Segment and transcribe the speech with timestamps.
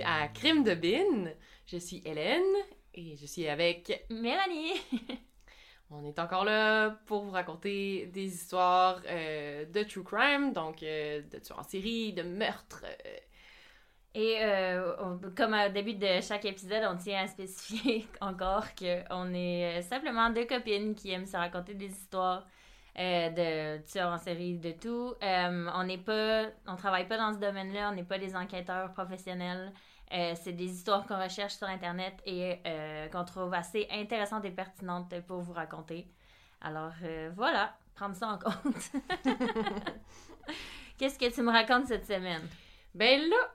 [0.00, 1.30] Bienvenue à Crime de Bin.
[1.66, 2.42] Je suis Hélène
[2.94, 4.72] et je suis avec Mélanie.
[5.90, 11.22] On est encore là pour vous raconter des histoires euh, de true crime, donc euh,
[11.22, 12.84] de tueurs en série, de meurtres.
[12.84, 13.16] euh.
[14.14, 14.38] Et
[15.00, 20.30] on- comme au début de chaque épisode, on tient à spécifier encore qu'on est simplement
[20.30, 22.46] deux copines qui aiment se raconter des histoires
[22.98, 23.30] euh,
[23.78, 25.14] de tueurs en série, de tout.
[25.22, 28.92] Euh, on n'est pas, on travaille pas dans ce domaine-là, on n'est pas des enquêteurs
[28.92, 29.72] professionnels.
[30.12, 34.50] Euh, c'est des histoires qu'on recherche sur Internet et euh, qu'on trouve assez intéressantes et
[34.50, 36.08] pertinentes pour vous raconter.
[36.60, 38.90] Alors euh, voilà, prendre ça en compte.
[40.98, 42.42] Qu'est-ce que tu me racontes cette semaine?
[42.92, 43.52] Ben là,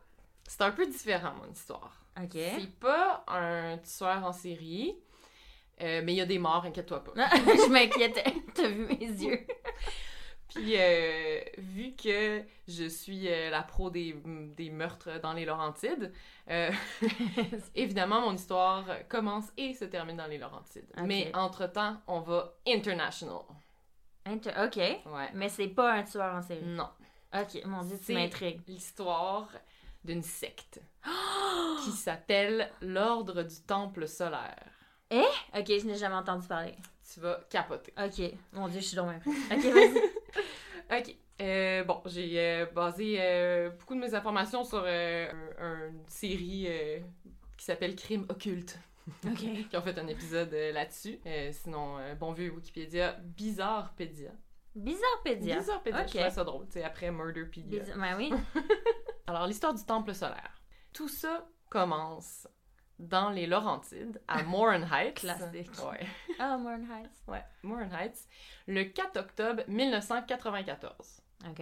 [0.47, 2.01] c'est un peu différent mon histoire.
[2.17, 2.31] Ok.
[2.33, 4.95] C'est pas un tueur en série,
[5.79, 7.11] mais il y a des morts, inquiète-toi pas.
[7.35, 8.33] je m'inquiétais.
[8.53, 9.45] T'as vu mes yeux?
[10.55, 14.15] Puis, euh, vu que je suis euh, la pro des,
[14.55, 16.11] des meurtres dans les Laurentides,
[16.49, 16.71] euh,
[17.75, 20.87] évidemment, mon histoire commence et se termine dans les Laurentides.
[21.03, 23.39] Mais entre-temps, on va international.
[24.25, 24.75] Inter- ok.
[24.77, 25.29] Ouais.
[25.33, 26.63] Mais c'est pas un tueur en série.
[26.65, 26.89] Non.
[27.33, 28.61] Ok, mon dieu, tu C'est- m'intrigues.
[28.67, 29.49] L'histoire
[30.03, 30.79] d'une secte
[31.83, 34.63] qui s'appelle l'Ordre du Temple solaire.
[35.11, 36.75] Ok, je n'ai jamais entendu parler.
[37.13, 37.93] Tu vas capoter.
[38.03, 39.33] Ok, mon dieu, je suis bien prête.
[39.51, 40.01] Ok, vas-y.
[40.91, 41.15] Ok.
[41.41, 46.67] Euh, bon, j'ai euh, basé euh, beaucoup de mes informations sur un- une série
[47.57, 48.79] qui s'appelle Crime occulte,
[49.25, 49.35] Ok.
[49.69, 51.19] qui ont fait un épisode là-dessus.
[51.51, 54.31] Sinon, bon vieux Wikipédia, Bizarrepedia.
[54.75, 55.57] Bizarrepedia.
[55.59, 56.07] Bizarrepedia, Ok.
[56.07, 57.79] je trouvais ça drôle, tu sais, après Murderpedia.
[57.79, 57.97] Bizarre.
[57.97, 58.33] Ben oui.
[59.27, 60.61] Alors, l'histoire du temple solaire.
[60.93, 62.47] Tout ça commence
[62.99, 65.15] dans les Laurentides, à Morin Heights.
[65.19, 65.71] Classique.
[65.89, 66.05] Ouais.
[66.39, 67.23] Ah, Morn Heights.
[67.27, 68.27] Ouais, Morin Heights,
[68.67, 71.21] le 4 octobre 1994.
[71.49, 71.61] Ok.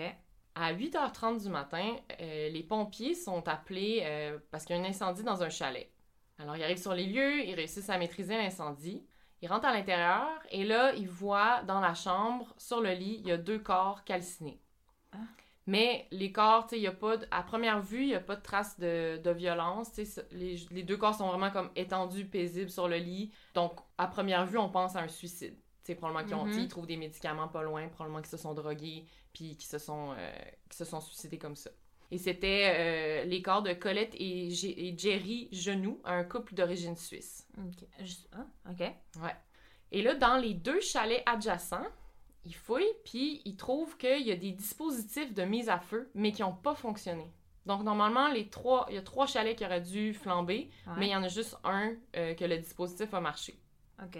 [0.55, 4.85] À 8h30 du matin, euh, les pompiers sont appelés euh, parce qu'il y a un
[4.85, 5.89] incendie dans un chalet.
[6.37, 9.03] Alors, ils arrivent sur les lieux, ils réussissent à maîtriser l'incendie.
[9.41, 13.27] Ils rentrent à l'intérieur et là, ils voient dans la chambre, sur le lit, il
[13.27, 14.61] y a deux corps calcinés.
[15.65, 18.15] Mais les corps, tu sais, il y a pas de- à première vue, il n'y
[18.15, 19.95] a pas de traces de, de violence.
[20.31, 23.31] Les, les deux corps sont vraiment comme étendus, paisibles sur le lit.
[23.53, 25.55] Donc, à première vue, on pense à un suicide.
[25.55, 26.59] Tu sais, probablement qu'ils ont, Mhm.
[26.63, 30.13] ils trouvent des médicaments pas loin, probablement qu'ils se sont drogués, puis qui se sont,
[30.17, 30.31] euh,
[30.69, 31.69] se sont suicidés comme ça.
[32.11, 32.73] Et c'était
[33.23, 37.47] euh, les corps de Colette et, G- et Jerry Genoux, un couple d'origine suisse.
[37.57, 37.87] Ok.
[38.01, 38.93] Juste- ah, ok.
[39.91, 41.85] Et là, dans les deux chalets adjacents,
[42.45, 46.31] ils fouillent, puis ils trouvent qu'il y a des dispositifs de mise à feu, mais
[46.31, 47.31] qui n'ont pas fonctionné.
[47.65, 50.93] Donc, normalement, les trois, il y a trois chalets qui auraient dû flamber, Ouais.
[50.97, 53.57] mais il y en a juste un euh, que le dispositif a marché.
[54.03, 54.17] Ok.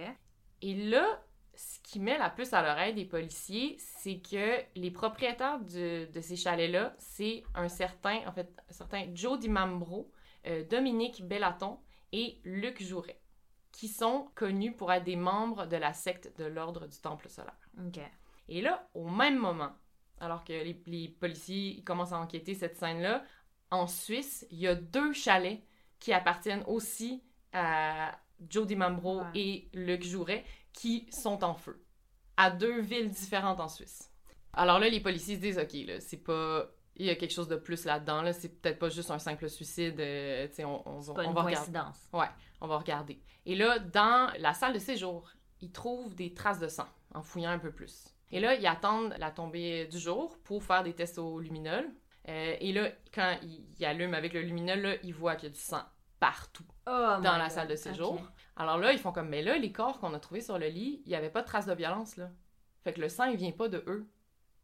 [0.61, 1.21] Et là,
[1.55, 6.21] ce qui met la puce à l'oreille des policiers, c'est que les propriétaires de, de
[6.21, 10.09] ces chalets-là, c'est un certain, en fait, un certain Joe DiMambro,
[10.47, 11.79] euh, Dominique Bellaton
[12.13, 13.19] et Luc Jouret,
[13.73, 17.57] qui sont connus pour être des membres de la secte de l'Ordre du Temple solaire.
[17.85, 17.99] Ok.
[18.47, 19.73] Et là, au même moment,
[20.21, 23.25] alors que les, les policiers commencent à enquêter cette scène-là,
[23.71, 25.61] en Suisse, il y a deux chalets
[25.99, 28.17] qui appartiennent aussi à
[28.49, 29.31] Joe DiMambro Ouais.
[29.33, 31.83] et Luc Jouret qui sont en feu,
[32.37, 34.11] à deux villes différentes en Suisse.
[34.53, 36.69] Alors là, les policiers se disent, OK, là, c'est pas...
[36.95, 38.33] Il y a quelque chose de plus là-dedans, là.
[38.33, 41.41] C'est peut-être pas juste un simple suicide, euh, on, on, C'est pas on une va
[41.41, 41.55] regarder.
[41.55, 42.09] coïncidence.
[42.61, 43.19] On va regarder.
[43.45, 45.29] Et là, dans la salle de séjour,
[45.61, 48.05] ils trouvent des traces de sang en fouillant un peu plus.
[48.31, 51.85] Et là, ils attendent la tombée du jour pour faire des tests au luminol.
[52.29, 55.51] Euh, et là, quand ils, ils allument avec le luminol, là, ils voient qu'il y
[55.51, 55.83] a du sang
[56.19, 57.51] partout Oh dans la God.
[57.51, 58.21] salle de séjour.
[58.55, 61.01] Alors là, ils font comme, mais là, les corps qu'on a trouvés sur le lit,
[61.05, 62.29] il n'y avait pas de traces de violence, là.
[62.83, 64.07] Fait que le sang, il vient pas de eux.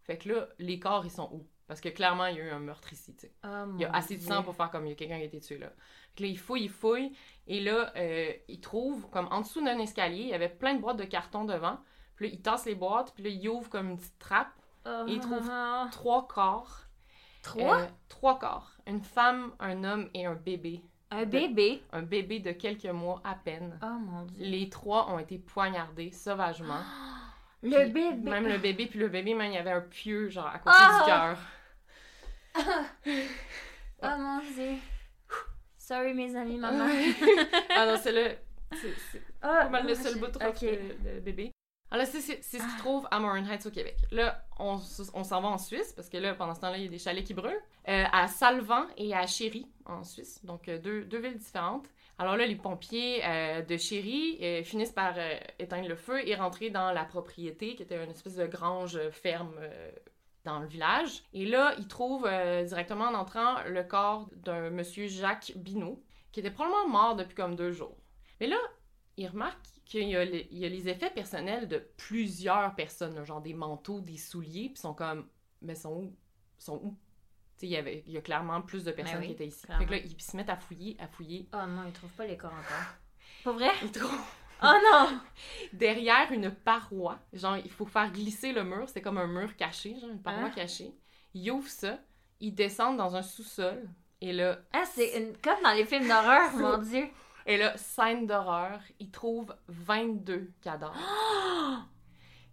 [0.03, 1.45] Fait que là, les corps, ils sont où?
[1.69, 3.31] Parce que clairement, il y a eu un meurtre ici, tu sais.
[3.45, 4.43] Oh Il y a assez de sang Dieu.
[4.43, 5.67] pour faire comme il y a quelqu'un qui a été tué là.
[5.69, 7.13] Fait que là, ils fouillent, ils fouillent.
[7.47, 10.81] Et là, euh, ils trouvent, comme en dessous d'un escalier, il y avait plein de
[10.81, 11.77] boîtes de carton devant.
[12.15, 14.51] Puis là, ils tassent les boîtes, puis là, ils ouvrent comme une petite trappe.
[14.85, 15.87] Oh, Et ah, ah.
[15.91, 16.79] Trois corps.
[17.43, 17.81] Trois?
[17.81, 18.71] Euh, trois corps.
[18.87, 20.81] Une femme, un homme et un bébé.
[21.11, 21.83] Un bébé?
[21.91, 23.79] Un bébé de quelques mois à peine.
[23.83, 24.43] Oh mon dieu.
[24.43, 26.81] Les trois ont été poignardés sauvagement.
[27.61, 28.29] Le Puis bébé.
[28.29, 30.77] Même le bébé, puis le bébé, même, il y avait un pieu, genre, à côté
[30.79, 30.99] Ah!
[31.03, 31.37] du cœur.
[34.01, 34.77] Oh mon dieu.
[35.77, 36.85] Sorry mes amis, maman.
[37.75, 38.35] ah non, c'est le...
[38.73, 40.41] c'est- Oh, pas mal le seul bout de Ok.
[40.45, 41.51] roche de, de bébé.
[41.91, 43.95] Alors là, c'est ce qui se trouve à Morin Heights au Québec.
[44.11, 44.79] Là, on,
[45.13, 46.99] on s'en va en Suisse, parce que là, pendant ce temps-là, il y a des
[46.99, 47.59] chalets qui brûlent.
[47.87, 50.43] Euh, à Salvan et à Chéry, en Suisse.
[50.45, 51.87] Donc, euh, deux, deux villes différentes.
[52.19, 55.15] Alors là, les pompiers euh, de Chéry euh, finissent par
[55.57, 59.55] éteindre le feu et rentrer dans la propriété, qui était une espèce de grange ferme
[60.45, 61.23] dans le village.
[61.33, 66.39] Et là, il trouve euh, directement en entrant le corps d'un monsieur Jacques Binot, qui
[66.39, 67.97] était probablement mort depuis comme deux jours.
[68.39, 68.57] Mais là,
[69.17, 73.15] il remarque qu'il y, a les- il y a les effets personnels de plusieurs personnes,
[73.15, 75.27] là, genre des manteaux, des souliers, puis sont comme,
[75.61, 76.15] mais sont où?
[76.57, 76.95] Sont où?
[77.61, 79.63] Il y avait, il y a clairement plus de personnes oui, qui étaient ici.
[79.65, 79.81] clairement.
[79.81, 81.49] Fait que là, ils se mettent à fouiller, à fouiller.
[81.53, 82.93] Oh non, ils trouvent pas les corps encore.
[83.43, 83.69] Pour vrai?
[83.81, 84.17] Ils trouvent
[84.61, 85.19] Oh non!
[85.73, 89.97] derrière une paroi, genre, il faut faire glisser le mur, c'est comme un mur caché,
[89.99, 90.49] genre une paroi Hein?
[90.51, 90.93] cachée.
[91.33, 91.99] Ils ouvrent ça,
[92.39, 93.87] ils descendent dans un sous-sol,
[94.21, 95.37] et là, Ah, c'est une...
[95.37, 97.07] comme dans les films d'horreur, mon dieu!
[97.45, 100.95] et là, scène d'horreur, ils trouvent 22 cadavres.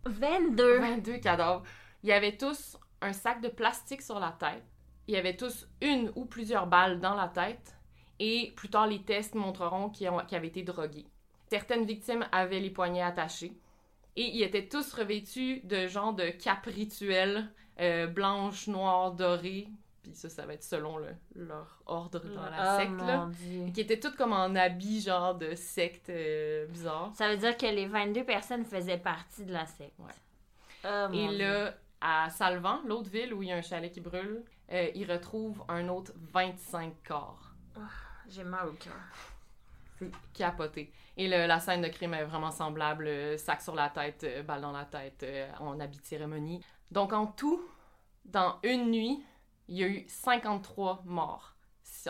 [0.07, 0.79] 22!
[0.79, 1.63] 22 cadavres.
[2.03, 4.63] Ils avaient tous un sac de plastique sur la tête.
[5.09, 7.75] Ils avaient tous une ou plusieurs balles dans la tête.
[8.19, 11.07] Et plus tard, les tests montreront qu'ils ont- qu'ils avaient été drogués.
[11.51, 13.53] Certaines victimes avaient les poignets attachés.
[14.17, 17.51] Et ils étaient tous revêtus de genre de capes rituelles,
[17.81, 19.69] euh, blanches, noires, dorées.
[20.03, 23.29] Puis ça, ça va être selon le- leur ordre dans la oh secte, mon là.
[23.33, 23.67] dieu!
[23.75, 27.11] Qui étaient toutes comme en habit, genre de secte euh, bizarre.
[27.15, 29.99] Ça veut dire que les 22 personnes faisaient partie de la secte.
[29.99, 30.13] Ouais.
[30.85, 31.39] Oh, Et Dieu.
[31.39, 35.11] là, à Salvan, l'autre ville où il y a un chalet qui brûle, euh, ils
[35.11, 37.51] retrouvent un autre 25 corps.
[38.29, 38.93] J'ai mal au cœur.
[40.35, 40.93] Capoté.
[41.17, 43.07] Et le- la scène de crime est vraiment semblable.
[43.07, 46.63] euh, sac sur la tête, euh, balle dans la tête, euh, en habit de cérémonie.
[46.91, 47.63] Donc en tout,
[48.25, 49.25] dans une nuit,
[49.69, 51.57] il y a eu 53 morts,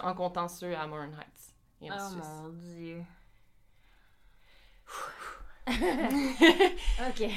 [0.02, 1.54] en comptant ceux à Morin Heights.
[1.80, 2.42] Et en Oh Suisse.
[2.42, 3.02] mon dieu.
[5.66, 7.30] ok.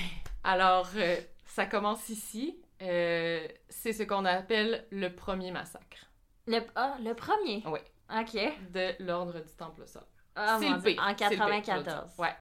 [0.43, 2.57] Alors, euh, ça commence ici.
[2.79, 6.05] C'est ce qu'on appelle le premier massacre
[6.47, 7.61] Le, ah, le premier?
[7.67, 7.79] Oui.
[8.09, 8.33] Ok.
[8.71, 10.03] de l'ordre du Temple Sol.
[10.39, 11.01] Oh c'est le pire.
[11.03, 11.83] En c'est le pire, je veux 94.
[11.85, 12.05] dire.
[12.19, 12.35] Ouais.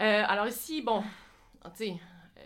[0.00, 1.02] Euh, alors ici, bon,
[1.76, 1.96] tu sais,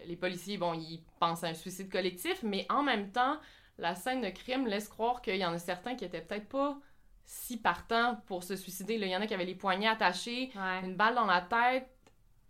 [0.07, 3.39] les policiers, bon, ils pensent à un suicide collectif, mais en même temps,
[3.79, 6.79] la scène de crime laisse croire qu'il y en a certains qui étaient peut-être pas
[7.25, 8.99] si partants pour se suicider.
[8.99, 10.81] Là, il y en a qui avaient les poignets attachés, Ouais.
[10.85, 11.89] une balle dans la tête.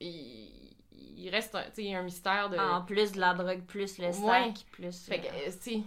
[0.00, 1.64] Et il reste un,
[1.96, 2.56] un mystère de.
[2.56, 4.52] En plus de la drogue, plus le sac, Ouais.
[4.70, 5.04] plus...
[5.04, 5.82] Fait que, euh, tu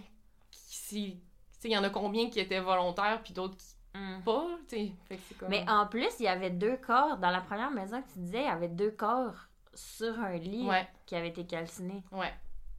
[0.50, 1.16] sais,
[1.64, 4.22] il y en a combien qui étaient volontaires, puis d'autres qui hum.
[4.24, 5.48] pas, tu c'est comme.
[5.48, 7.16] Mais en plus, il y avait deux corps.
[7.18, 9.34] Dans la première maison que tu disais, il y avait deux corps
[9.74, 12.02] sur un lit Ouais, qui avaient été calcinés.
[12.12, 12.32] ouais,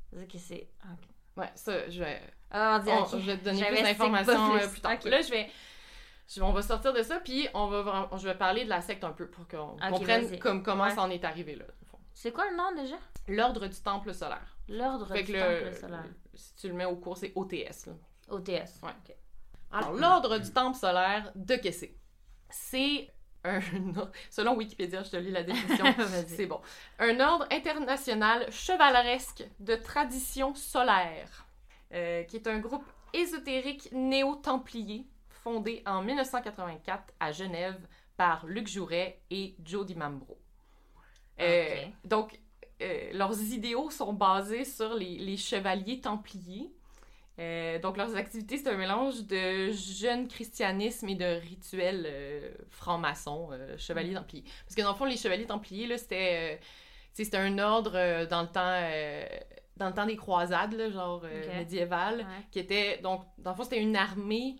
[0.10, 0.68] C'est-à-dire que c'est...
[0.86, 1.08] ok.
[1.38, 2.22] ouais, ça, je vais.
[2.52, 3.10] Ah, on dit, On- ok.
[3.20, 4.68] je vais te donner plus d'informations euh, plus.
[4.70, 4.98] plus tard.
[5.06, 5.50] Là, je vais,
[6.28, 9.04] je- on va sortir de ça, puis on va, je vais parler de la secte
[9.04, 10.92] un peu pour qu'on comprenne comme, comment Ouais.
[10.96, 11.66] ça en est arrivé là.
[12.14, 12.96] C'est quoi le nom déjà?
[13.28, 14.56] L'ordre du temple solaire.
[14.70, 16.06] L'ordre du temple le, solaire.
[16.36, 17.88] si tu le mets au cours, c'est OTS.
[17.88, 17.94] Là.
[18.30, 18.80] OTS.
[18.84, 18.92] Ouais.
[18.92, 19.16] Ok.
[19.74, 21.98] Alors, l'ordre du temple solaire de Kessé,
[22.50, 23.10] c'est
[23.44, 23.60] un
[24.30, 25.86] selon Wikipédia, je te lis la définition.
[26.28, 26.62] C'est bon.
[27.00, 31.46] Un ordre international chevaleresque de tradition solaire,
[31.94, 37.80] euh, qui est un groupe ésotérique néo-templier fondé en 1984 à Genève
[38.16, 40.38] par Luc Jouret et Joe Dimambro.
[41.42, 41.84] Euh.
[42.06, 42.40] Donc,
[42.82, 46.72] euh, leurs idéaux sont basés sur les, les chevaliers templiers.
[47.40, 53.50] Euh, donc, leurs activités, c'est un mélange de jeune christianisme et de rituels euh, francs-maçons,
[53.52, 54.44] euh, chevaliers templiers.
[54.66, 56.64] Parce que dans le fond, les chevaliers templiers, c'était, euh,
[57.12, 61.54] c'était un ordre dans le temps, dans le temps des croisades, là, genre euh, Ok.
[61.56, 62.26] médiéval, Ouais.
[62.52, 64.58] qui était, donc, dans le fond, c'était une armée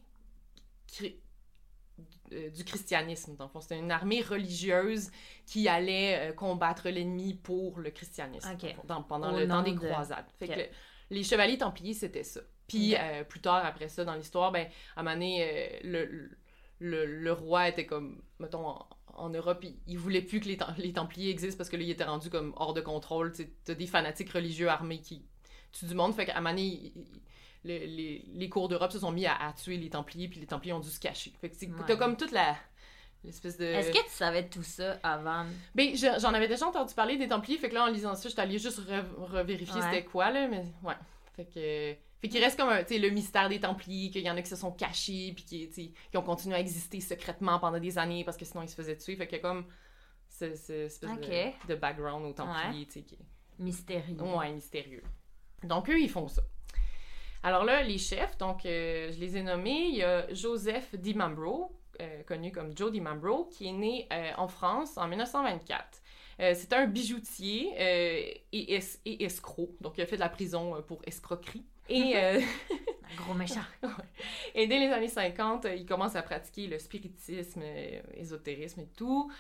[2.56, 3.36] du christianisme.
[3.36, 5.12] Dans le fond, c'était une armée religieuse
[5.46, 10.26] qui allait combattre l'ennemi pour le christianisme dans pendant Au le temps des de- croisades.
[10.40, 10.76] Fait que
[11.12, 12.42] les chevaliers templiers, c'était ça.
[12.68, 16.30] Puis euh, plus tard, après ça, dans l'histoire, ben, à un moment donné, euh, le,
[16.80, 20.58] le, le roi était comme, mettons, en, en Europe, il, il voulait plus que les,
[20.78, 23.34] les templiers existent parce que là, il était rendu comme hors de contrôle.
[23.66, 25.24] T'as des fanatiques religieux armés qui
[25.72, 26.14] tuent du monde.
[26.16, 27.22] Fait qu'à un moment donné, il- il-
[27.66, 30.48] le- les, les cours d'Europe se sont mis à, à tuer les templiers, puis les
[30.48, 31.32] templiers ont dû se cacher.
[31.40, 31.72] Fait que Ouais.
[31.88, 32.56] t'as comme toute la...
[33.24, 33.64] L'espèce de...
[33.64, 35.46] Est-ce que tu savais tout ça avant?
[35.76, 38.28] Ben, je- j'en avais déjà entendu parler des Templiers, fait que là, en lisant ça,
[38.28, 39.82] j'étais allée juste re- revérifier Ouais.
[39.82, 40.96] c'était quoi, là, mais ouais.
[41.38, 41.96] Fait que...
[42.24, 44.56] Fait qu'il reste comme un, le mystère des Templiers, qu'il y en a qui se
[44.56, 48.64] sont cachés, puis qui, ont continué à exister secrètement pendant des années, parce que sinon
[48.64, 49.66] ils se faisaient tuer, fait qu'il y a comme
[50.30, 51.26] ce, ce espèce de,
[51.68, 53.26] de background aux Templiers, tu sais, qui est
[53.60, 54.16] Mystérieux.
[54.38, 55.04] Ouais, mystérieux.
[55.64, 56.42] Donc, eux, ils font ça.
[57.44, 59.88] Alors là, les chefs, donc, euh, je les ai nommés.
[59.90, 64.48] Il y a Joseph DiMambro, euh, connu comme Joe DiMambro, qui est né euh, en
[64.48, 66.02] France en 1924.
[66.40, 69.70] Euh, c'est un bijoutier euh, et, es- et escroc.
[69.82, 71.66] Donc, il a fait de la prison pour escroquerie.
[71.90, 72.40] Et, euh,
[73.12, 73.62] Un gros méchant.
[74.56, 78.88] et dès les années 50, euh, il commence à pratiquer le spiritisme, euh, ésotérisme et
[78.96, 79.32] tout.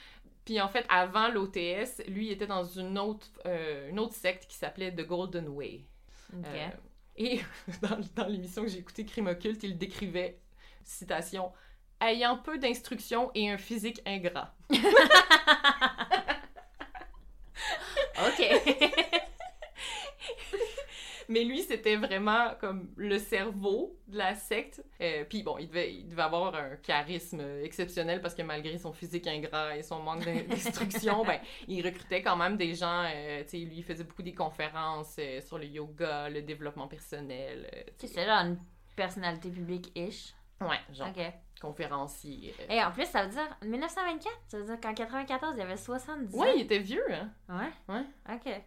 [0.46, 4.46] Puis en fait, avant l'OTS, lui il était dans une autre, euh, une autre secte
[4.48, 5.86] qui s'appelait The Golden Way.
[6.34, 6.70] Euh,
[7.16, 7.40] Et
[7.82, 10.40] dans, dans l'émission que j'ai écoutée, Crime occulte, il décrivait,
[10.84, 11.52] citation,
[12.02, 14.54] ayant peu d'instruction et un physique ingrat.
[18.20, 18.42] OK.
[21.30, 24.84] Mais lui, c'était vraiment comme le cerveau de la secte.
[25.02, 28.94] Euh, Puis bon, il devait, il devait avoir un charisme exceptionnel parce que malgré son
[28.94, 33.04] physique ingrat et son manque d'in- d'instruction, ben, il recrutait quand même des gens.
[33.06, 36.88] euh, tu sais, lui, il faisait beaucoup des conférences euh, sur le yoga, le développement
[36.88, 37.70] personnel.
[37.76, 38.14] euh, tu sais.
[38.14, 38.60] C'est genre une
[38.96, 40.34] personnalité publique-ish.
[40.62, 41.10] ouais, genre
[41.62, 42.54] conférencier.
[42.70, 45.78] Et en plus, ça veut dire 1924, ça veut dire qu'en 94, il y avait
[45.78, 46.54] 70 Ouais, ans?
[46.56, 47.30] il était vieux, hein?
[47.50, 47.96] Ouais?
[47.96, 48.04] Ouais.
[48.36, 48.62] OK.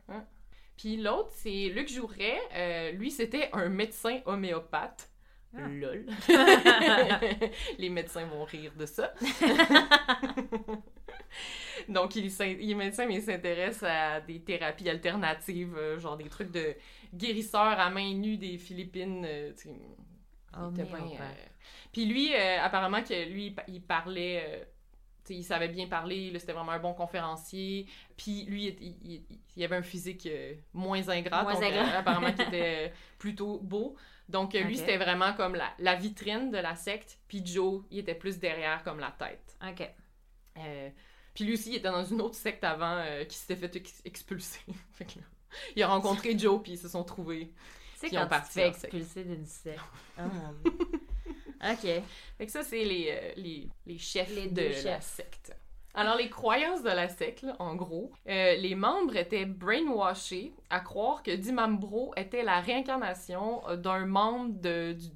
[0.77, 2.39] Puis l'autre, c'est Luc Jouret.
[2.55, 5.11] Euh, lui, c'était un médecin homéopathe.
[5.57, 5.69] Ah.
[5.69, 6.07] Lol.
[7.79, 9.15] Les médecins vont rire de ça.
[11.89, 16.51] Donc, il, est médecin, mais il s'intéresse à des thérapies alternatives, euh, genre des trucs
[16.51, 16.75] de
[17.15, 19.25] guérisseurs à main nue des Philippines.
[19.25, 19.53] euh,
[20.71, 21.33] bien, euh,
[21.93, 24.69] Puis lui, apparemment que lui, il parlait...
[25.31, 27.87] il savait bien parler, c'était vraiment un bon conférencier.
[28.17, 31.95] Puis lui, il, il- il- il avait un physique euh, moins ingrat, Moins donc ingrat.
[31.95, 33.97] euh, apparemment qu'il était euh, plutôt beau.
[34.29, 37.19] Donc lui, c'était vraiment comme la, la vitrine de la secte.
[37.29, 39.57] Puis Joe, il était plus derrière comme la tête.
[39.67, 39.89] OK.
[40.59, 40.91] Euh,
[41.35, 44.61] puis lui aussi, il était dans une autre secte avant qui s'était fait ex- expulser.
[44.95, 45.25] Fait que là,
[45.77, 47.53] il a rencontré Joe, puis ils se sont trouvés.
[47.95, 49.81] Tu sais, Qui ont quand tu te fais expulser d'une secte.
[50.19, 50.23] Oh.
[51.63, 51.89] OK.
[52.39, 55.57] Fait que ça, c'est les, euh, les, les chefs Les de la secte.
[55.95, 60.81] Alors, les croyances de la secte, là, en gros, euh, les membres étaient brainwashés à
[60.81, 65.09] croire que Dimambro était la réincarnation euh, d'un membre de, du-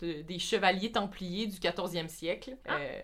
[0.00, 2.56] de- des chevaliers templiers du 14e siècle.
[2.68, 2.76] Ah.
[2.78, 3.00] Euh.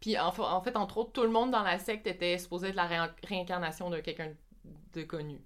[0.00, 2.68] Puis en, fa- en fait, entre autres, tout le monde dans la secte était supposé
[2.68, 4.32] être la réin- réincarnation de quelqu'un
[4.94, 5.40] de connu.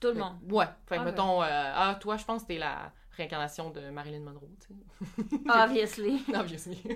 [0.00, 0.36] Tout le Fait- monde.
[0.52, 0.66] Ouais.
[0.86, 1.04] Fait Ok.
[1.06, 4.48] mettons, euh, ah, toi, je pense que t'es la réincarnation de Marilyn Monroe.
[5.48, 6.22] Obviously.
[6.34, 6.78] Obviously.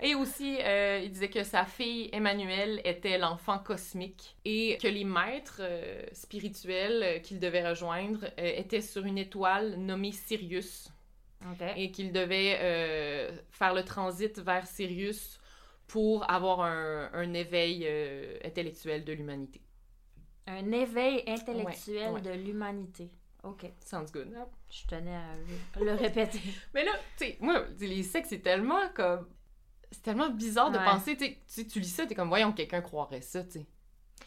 [0.00, 5.04] Et aussi, euh, il disait que sa fille Emmanuelle était l'enfant cosmique et que les
[5.04, 10.90] maîtres euh, spirituels euh, qu'il devait rejoindre euh, étaient sur une étoile nommée Sirius
[11.76, 12.56] et qu'il devait
[13.50, 15.38] faire le transit vers Sirius
[15.86, 17.86] pour avoir un, un éveil
[18.44, 19.60] intellectuel de l'humanité.
[20.46, 22.20] Un éveil intellectuel Ouais, ouais.
[22.22, 23.10] de l'humanité.
[23.46, 23.70] OK.
[23.84, 24.28] Sounds good.
[24.70, 26.40] Je tenais à le répéter.
[26.74, 29.26] Mais là, tu sais, moi, les sectes, c'est tellement comme.
[29.92, 30.84] C'est tellement bizarre de Ouais.
[30.84, 33.60] penser, tu sais, tu lis ça, t'es comme, voyons, quelqu'un croirait ça, tu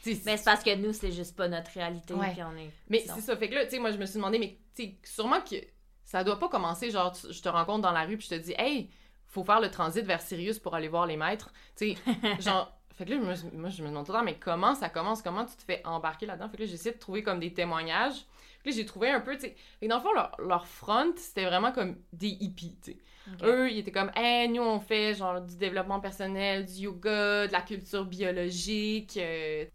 [0.06, 0.20] sais.
[0.26, 2.14] Mais c'est parce que nous, c'est juste pas notre réalité.
[2.14, 2.34] Ouais.
[2.40, 2.72] on est...
[2.88, 4.84] Mais c'est ça, fait que là, tu sais, moi, je me suis demandé, mais tu
[4.84, 5.58] sais, sûrement que
[6.06, 8.40] ça doit pas commencer, genre, tu- je te rencontre dans la rue, puis je te
[8.42, 8.90] dis, hey,
[9.28, 11.52] faut faire le transit vers Sirius pour aller voir les maîtres.
[11.76, 11.98] Tu sais,
[12.40, 12.74] genre.
[12.96, 14.90] Fait que là, moi, je- moi, je me demande tout le temps, mais comment ça
[14.90, 15.22] commence?
[15.22, 16.48] Comment tu te fais embarquer là-dedans?
[16.50, 18.26] Fait que là, j'essaie de trouver comme des témoignages.
[18.64, 19.56] Puis là, j'ai trouvé un peu, tu sais.
[19.82, 22.98] Que dans le fond, leur, leur front, c'était vraiment comme des hippies, tu sais.
[23.44, 27.52] Eux, ils étaient comme, hey, nous, on fait genre du développement personnel, du yoga, de
[27.52, 29.18] la culture biologique.
[29.18, 29.66] euh.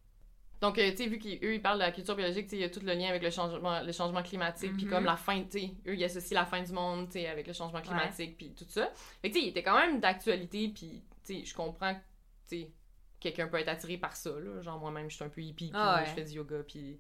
[0.61, 2.61] Donc, euh, tu sais, vu qu'eux, ils parlent de la culture biologique, tu sais, il
[2.63, 4.91] y a tout le lien avec le changement, le changement climatique, puis Mhm.
[4.91, 7.47] comme la fin, tu sais, eux, ils associent la fin du monde, tu sais, avec
[7.47, 8.91] le changement climatique, puis tout ça.
[9.21, 12.01] Fait que, tu sais, il était quand même d'actualité, puis, tu sais, je comprends que,
[12.49, 12.71] tu sais,
[13.21, 14.63] quelqu'un peut être attiré par ça, là.
[14.63, 16.07] Genre, moi-même, je suis un peu hippie, puis Ah ouais.
[16.07, 16.99] je fais du yoga, puis...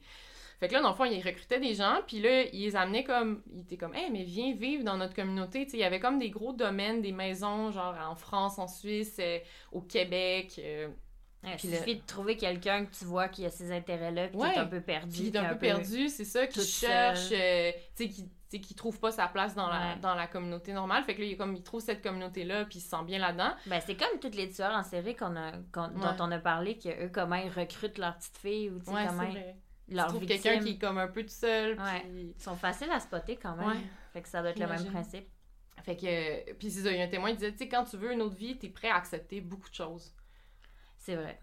[0.60, 3.04] Fait que là, dans le fond, ils recrutaient des gens, puis là, ils les amenaient
[3.04, 3.42] comme...
[3.52, 6.00] Ils étaient comme, «Hey, mais viens vivre dans notre communauté.» Tu sais, il y avait
[6.00, 9.38] comme des gros domaines, des maisons, genre en France, en Suisse, euh,
[9.72, 10.54] au Québec.
[10.58, 10.88] euh,
[11.42, 14.44] il le- suffit de trouver quelqu'un que tu vois qui a ces intérêts-là, puis qui
[14.46, 15.24] est un peu perdu.
[15.24, 18.60] Il est un peu perdu, c'est ça, qui cherche, euh, tu sais, qui, tu sais,
[18.60, 21.04] qui trouve pas sa place dans, la, dans la communauté normale.
[21.04, 23.18] Fait que là, il, est comme, il trouve cette communauté-là, puis il se sent bien
[23.18, 23.50] là-dedans.
[23.66, 26.16] Ben, c'est comme tous les tueurs en série qu'on a, qu'on- dont Ouais.
[26.20, 29.22] on a parlé, que eux, comment ils recrutent leurs petites filles, ou tu sais, comment
[29.88, 32.00] Tu victimes quelqu'un qui est comme un peu tout seul, Ouais.
[32.00, 32.34] puis...
[32.36, 33.68] ils sont faciles à spotter quand même.
[33.68, 33.76] Ouais.
[34.12, 35.28] Fait que ça doit être le même principe.
[35.82, 36.06] Fait que...
[36.50, 37.96] euh, Puis c'est ça, il y a un témoin qui disait, tu sais, quand tu
[37.96, 40.14] veux une autre vie, t'es prêt à accepter beaucoup de choses.
[40.96, 41.38] C'est vrai.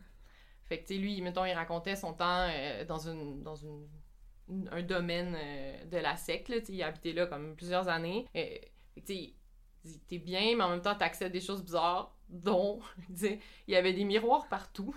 [0.64, 3.88] Fait que, tu sais, lui, mettons, il racontait son temps euh, dans, une, dans une,
[4.50, 7.90] une- un domaine euh, de la secte, là, tu sais, il habitait là comme plusieurs
[7.90, 8.26] années.
[8.36, 8.40] Euh,
[8.96, 9.14] fait que, tu
[9.84, 12.80] sais, t'es bien, mais en même temps, t'acceptes des choses bizarres, dont,
[13.22, 14.96] il y avait des miroirs partout.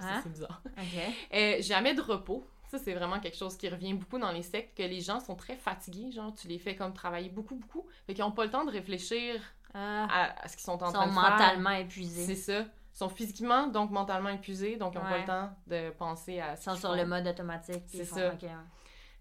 [0.00, 0.20] Hein?
[0.22, 0.62] c'est bizarre.
[0.66, 1.00] OK.
[1.34, 2.46] Euh, jamais de repos.
[2.68, 5.36] Ça, c'est vraiment quelque chose qui revient beaucoup dans les sectes, que les gens sont
[5.36, 8.50] très fatigués, genre, tu les fais comme travailler beaucoup, beaucoup, fait qu'ils n'ont pas le
[8.50, 9.40] temps de réfléchir
[9.74, 11.30] Ah, à, à ce qu'ils sont en ils train sont de faire.
[11.30, 12.34] mentalement C'est épuisés.
[12.34, 12.60] ça.
[12.60, 16.52] Ils sont physiquement, donc mentalement épuisés, donc ils n'ont pas le temps de penser à
[16.52, 16.96] Ils ce sont qu'ils sur font.
[16.96, 17.82] le mode automatique.
[17.86, 18.32] C'est ils font, ça.
[18.32, 18.48] OK, ouais.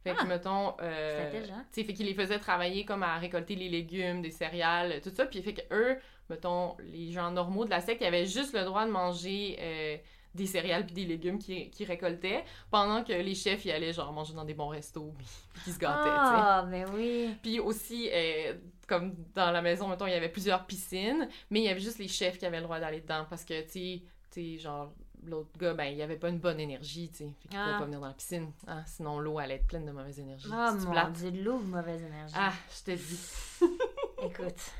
[0.03, 0.25] Fait que, Ah.
[0.25, 0.73] mettons...
[0.81, 1.65] euh, C'est intelligent.
[1.73, 5.25] tu fait qu'ils les faisaient travailler comme à récolter les légumes, des céréales, tout ça.
[5.25, 5.97] Puis fait que eux,
[6.29, 9.97] mettons, les gens normaux de la secte, ils avaient juste le droit de manger euh,
[10.33, 14.33] des céréales puis des légumes qu'ils récoltaient, pendant que les chefs, ils allaient genre manger
[14.33, 15.27] dans des bons restos puis
[15.63, 16.09] qu'ils se gâtaient.
[16.09, 17.35] Ah, ben oui.
[17.41, 18.55] Puis aussi, euh,
[18.87, 21.99] comme dans la maison, mettons, il y avait plusieurs piscines, mais il y avait juste
[21.99, 24.91] les chefs qui avaient le droit d'aller dedans parce que, tu sais, genre,
[25.25, 27.23] l'autre gars, ben, il avait pas une bonne énergie, tu sais.
[27.41, 27.79] Fait qu'il pouvait Ah.
[27.79, 28.51] pas venir dans la piscine.
[28.67, 30.49] Ah, sinon, l'eau allait être pleine de mauvaise énergie.
[30.51, 32.33] Ah, C'est mon dieu, de l'eau, mauvaise énergie.
[32.37, 33.19] Ah, je te dis.
[34.23, 34.71] Écoute.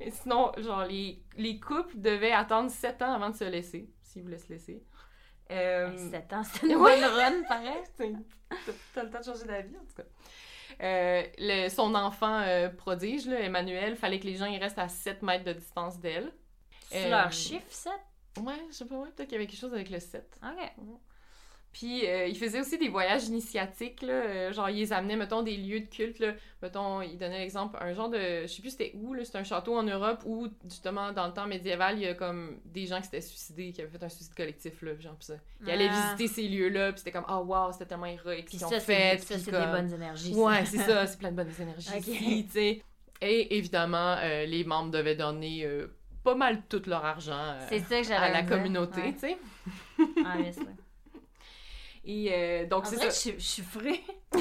[0.00, 4.22] Et sinon, genre, les, les couples devaient attendre 7 ans avant de se laisser, s'ils
[4.22, 4.82] voulaient se laisser.
[5.50, 7.82] Euh, 7 ans, c'est une bonne run, pareil.
[8.94, 10.04] T'as le temps de changer d'avis, en tout cas.
[10.82, 14.88] Euh, le- son enfant euh, prodige, là, Emmanuel, fallait que les gens ils restent à
[14.88, 16.32] 7 mètres de distance d'elle.
[16.88, 17.92] C'est Euh, leur chiffre, 7?
[18.42, 20.38] Ouais, je sais pas, ouais, peut-être qu'il y avait quelque chose avec le 7.
[20.42, 20.70] Ok.
[21.72, 25.42] Puis euh, il faisait aussi des voyages initiatiques, là, euh, genre il les amenait, mettons,
[25.42, 26.32] des lieux de culte, là.
[26.62, 29.44] mettons, il donnait l'exemple, un genre de, je sais plus c'était où, là, c'était un
[29.44, 32.96] château en Europe où, justement, dans le temps médiéval, il y a comme des gens
[32.98, 35.34] qui s'étaient suicidés, qui avaient fait un suicide collectif, là, genre, pis ça.
[35.62, 36.14] Il allait Ah.
[36.16, 38.80] visiter ces lieux-là, puis c'était comme, oh wow, c'était tellement héroïque, Puis qu'ils ça, ont
[38.80, 40.34] fait, ça, c'est comme- des bonnes énergies.
[40.34, 40.40] ça.
[40.40, 42.82] Ouais, c'est ça, c'est plein de bonnes énergies tu sais.
[43.22, 45.68] Et évidemment, euh, les membres devaient donner
[46.24, 49.38] pas mal tout leur argent ça que à la communauté, tu sais.
[50.24, 50.64] Ah, sûr.
[52.04, 53.30] Et euh, donc, c'est vrai, ça.
[53.30, 54.00] je, je suis frais.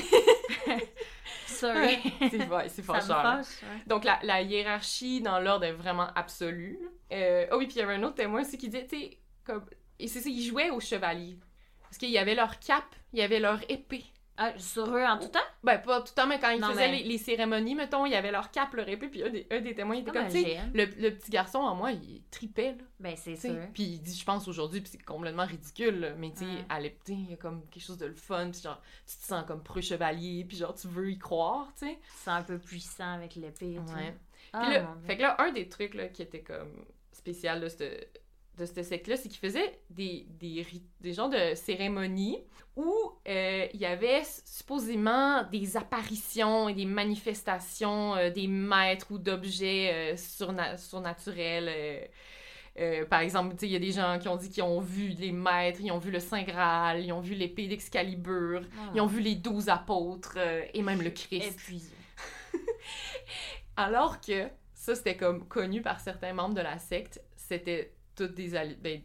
[1.47, 1.97] Sorry.
[2.31, 3.01] C'est ouais, c'est là.
[3.01, 3.61] fâche.
[3.63, 3.81] ouais.
[3.85, 6.79] Donc, la, la hiérarchie dans l'ordre est vraiment absolue.
[7.11, 9.17] Euh, oh oui, puis il y avait un autre témoin aussi qui disait, tu sais,
[9.43, 9.65] comme...
[9.99, 11.37] Et c'est ça, ils jouaient aux chevaliers.
[11.81, 14.05] Parce qu'il y avait leur cape, il y avait leur épée.
[14.41, 15.39] Ah, sur eux en tout temps?
[15.63, 18.05] Ben, pas tout le temps, mais quand ils Non, faisaient mais- les, les cérémonies, mettons,
[18.05, 19.29] il y avait leur cape, leur épée, puis un
[19.61, 20.43] des, témoins, il était Comme tu
[20.73, 22.83] le, le petit garçon en moi, il tripait, là.
[23.01, 23.57] Ben, c'est tu sûr.
[23.73, 26.65] Puis il dit, je pense aujourd'hui, puis c'est complètement ridicule, là, mais tu sais, Ouais.
[26.69, 28.81] à l'époque, tu sais, il y a comme quelque chose de le fun, puis genre,
[29.05, 31.99] tu te sens comme preux chevalier, puis genre, tu veux y croire, tu sais.
[32.23, 33.77] C'est un peu puissant avec l'épée.
[33.77, 34.15] Ouais.
[34.53, 37.67] Ah, Puis là, fait que là, un des trucs là, qui était comme spécial de
[37.67, 38.18] cette,
[38.57, 40.65] de cette secte-là, c'est qu'ils faisaient des, des,
[40.99, 42.39] des genres de cérémonies
[42.75, 42.93] où
[43.27, 49.91] euh, il y avait supposément des apparitions et des manifestations euh, des maîtres ou d'objets
[49.93, 52.09] euh, surna- surnaturels.
[53.09, 55.79] par exemple, il y a des gens qui ont dit qu'ils ont vu les maîtres,
[55.81, 58.91] ils ont vu le Saint Graal, ils ont vu l'épée d'Excalibur, Ah.
[58.95, 60.37] ils ont vu les douze apôtres
[60.73, 61.51] et même le Christ.
[61.59, 61.91] Épuisé.
[63.77, 67.93] Alors que ça, c'était comme connu par certains membres de la secte, c'était
[68.27, 68.49] tout des
[68.81, 69.01] ben,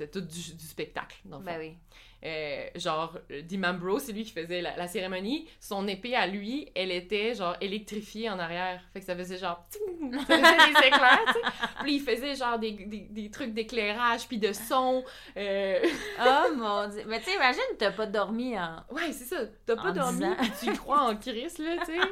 [0.00, 1.50] c'était tout du, du spectacle, dans le fond.
[1.50, 1.76] Ben oui.
[2.24, 5.48] Euh, genre, euh, D'Imam Bro, c'est lui qui faisait la, la cérémonie.
[5.58, 8.82] Son épée à lui, elle était genre électrifiée en arrière.
[8.92, 9.66] Fait que ça faisait genre.
[9.70, 11.68] Ça faisait des éclairs, tu sais.
[11.82, 15.04] Puis il faisait genre des, des, des trucs d'éclairage, puis de son.
[15.36, 15.78] Euh...
[16.20, 17.04] Oh mon dieu.
[17.06, 18.84] Mais tu sais, imagine, t'as pas dormi en.
[18.90, 19.40] Ouais, c'est ça.
[19.66, 22.08] T'as pas En dormi, puis tu crois en Christ, là, tu sais.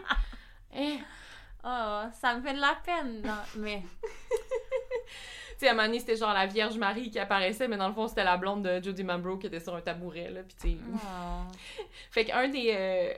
[0.74, 0.98] Hein?
[1.64, 3.20] Oh, ça me fait de la peine.
[3.20, 3.82] Non, mais.
[5.58, 7.88] Tu sais, à un moment donné, c'était genre la Vierge Marie qui apparaissait, mais dans
[7.88, 10.56] le fond, c'était la blonde de Jodie Mambro qui était sur un tabouret, là, puis
[10.60, 10.78] tu.
[10.94, 11.82] Oh.
[12.12, 12.72] Fait qu'un des...
[12.76, 13.14] euh,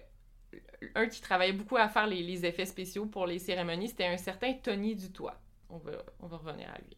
[0.94, 4.16] Un qui travaillait beaucoup à faire les, les effets spéciaux pour les cérémonies, c'était un
[4.16, 5.37] certain Tony Dutoit.
[5.68, 6.96] On va, on va revenir à lui.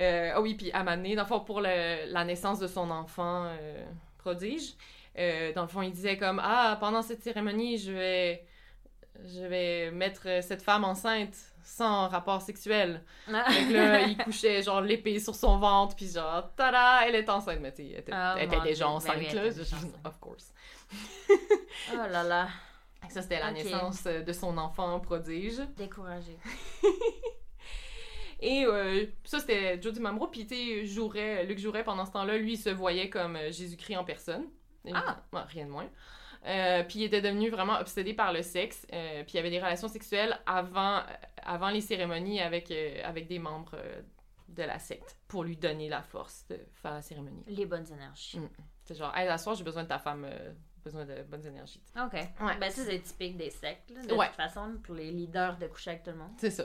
[0.00, 2.58] Euh, ah oui, puis à un moment donné, dans le fond, pour le- la naissance
[2.58, 3.84] de son enfant euh,
[4.18, 4.72] prodige,
[5.54, 8.44] dans le fond, il disait comme «Ah, pendant cette cérémonie, je vais...
[9.24, 14.80] Je vais mettre cette femme enceinte sans rapport sexuel.» Fait que là, il couchait genre
[14.80, 17.58] l'épée sur son ventre, puis genre, tada, elle est enceinte.
[17.60, 18.84] Mais tu sais, elle était, Oh elle était déjà.
[18.86, 19.50] Ben enceinte, oui, là.
[19.50, 19.94] déjà enceinte.
[20.04, 20.52] Of course.
[21.92, 22.48] Oh là là.
[23.08, 25.60] Ça, c'était la naissance euh, de son enfant prodige.
[25.76, 26.36] Découragée.
[28.40, 30.28] Et euh, ça, c'était Jodie Mamro.
[30.28, 33.96] Puis, tu sais, Luc Jouret, pendant ce temps-là, lui, il se voyait comme euh, Jésus-Christ
[33.96, 34.46] en personne.
[34.94, 35.18] Ah!
[35.48, 35.88] Rien de moins.
[36.46, 38.86] Euh, puis il était devenu vraiment obsédé par le sexe.
[38.92, 41.02] euh, puis il avait des relations sexuelles avant, euh,
[41.42, 43.76] avant les cérémonies avec, euh, avec des membres
[44.48, 47.44] de la secte pour lui donner la force de faire la cérémonie.
[47.46, 48.38] Les bonnes énergies.
[48.38, 48.48] Mm.
[48.84, 50.26] C'est genre, hey, la soir, j'ai besoin de ta femme,
[50.82, 51.82] besoin de bonnes énergies.
[51.96, 52.14] Ok.
[52.14, 52.56] Ouais.
[52.58, 54.26] Ben, ça, c'est typique des sectes, là, de Ouais.
[54.28, 56.32] toute façon, pour les leaders de coucher avec tout le monde.
[56.38, 56.64] C'est ça.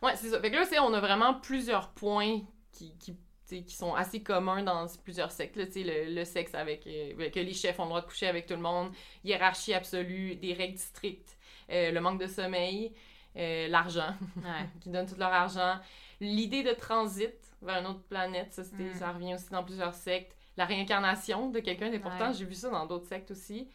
[0.00, 0.40] Ouais, c'est ça.
[0.40, 2.40] Fait que là, on a vraiment plusieurs points
[2.72, 3.16] qui, qui,
[3.48, 5.56] qui sont assez communs dans plusieurs sectes.
[5.56, 5.64] là.
[5.74, 6.86] Le, le sexe avec.
[6.86, 8.92] euh, que les chefs ont le droit de coucher avec tout le monde,
[9.24, 11.36] hiérarchie absolue, des règles strictes,
[11.70, 12.92] euh, le manque de sommeil,
[13.36, 14.68] euh, l'argent, Ouais.
[14.80, 15.78] qui donnent tout leur argent,
[16.20, 18.94] l'idée de transit vers une autre planète, ça, Mm.
[18.94, 22.34] ça revient aussi dans plusieurs sectes, la réincarnation de quelqu'un d'important, Ouais.
[22.34, 23.68] j'ai vu ça dans d'autres sectes aussi.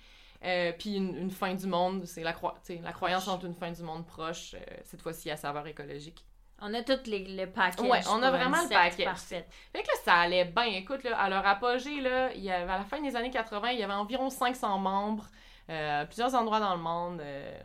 [0.77, 2.35] Puis une, une fin du monde, c'est la,
[2.81, 6.25] la croyance entre une fin du monde proche, cette fois-ci à saveur écologique.
[6.65, 7.85] On a tous les, le package.
[7.89, 9.03] Ouais, on a vraiment le package.
[9.05, 9.47] parfaite.
[9.73, 10.63] Fait que là, ça allait bien.
[10.65, 13.71] Écoute, là, à leur apogée, là, il y avait, à la fin des années 80,
[13.71, 15.27] il y avait environ 500 membres,
[15.69, 17.19] euh, plusieurs endroits dans le monde.
[17.21, 17.59] euh.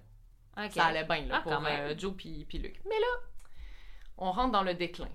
[0.71, 2.81] Ça allait bien là, Ah, pour euh, Joe puis Luc.
[2.89, 3.07] Mais là,
[4.17, 5.09] on rentre dans le déclin.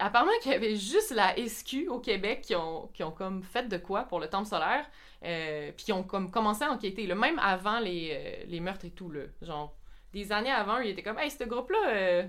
[0.00, 3.68] apparemment qu'il y avait juste la SQ au Québec qui ont, qui ont comme fait
[3.68, 4.84] de quoi pour le temple solaire,
[5.24, 8.86] euh, puis qui ont comme commencé à enquêter, le même avant les, euh, les meurtres
[8.86, 9.20] et tout, là.
[9.40, 9.72] Genre,
[10.12, 12.24] des années avant, ils étaient comme, hey, ce groupe-là,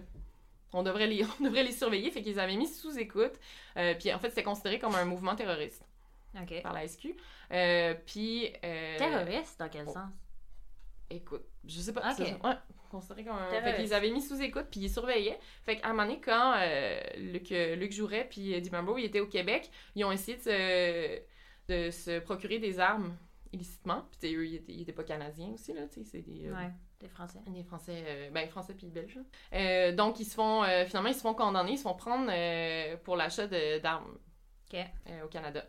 [0.73, 3.33] on, devrait les, on devrait les surveiller, fait qu'ils avaient mis sous écoute,
[3.77, 5.85] euh, puis en fait, c'était considéré comme un mouvement terroriste
[6.63, 7.15] par la SQ.
[7.51, 8.53] Euh, puis.
[8.63, 9.93] euh, Terroriste, dans quel oh.
[9.93, 10.09] sens?
[11.09, 12.11] Écoute, je sais pas.
[12.11, 12.17] Ok.
[12.17, 12.55] c'est- Ouais,
[12.91, 13.61] considéré comme un.
[13.61, 15.39] Fait qu'ils avaient mis sous écoute, puis ils surveillaient.
[15.65, 16.55] Fait qu'à un moment donné, quand
[17.17, 21.19] Luc, Luc Jouret puis Eddie Mambo, ils étaient au Québec, ils ont essayé de se,
[21.67, 23.15] de se procurer des armes
[23.51, 24.07] illicitement.
[24.19, 26.51] Puis eux, ils étaient, ils étaient pas canadiens aussi, là, tu sais, c'est des.
[26.51, 27.39] Ouais, des Français.
[27.47, 29.19] des Français, euh, ben Français puis Belges.
[29.53, 32.29] Euh, donc ils se font, euh, finalement ils se font condamner, ils se font prendre
[32.29, 33.47] euh, pour l'achat
[33.79, 34.17] d'armes
[35.23, 35.63] au Canada.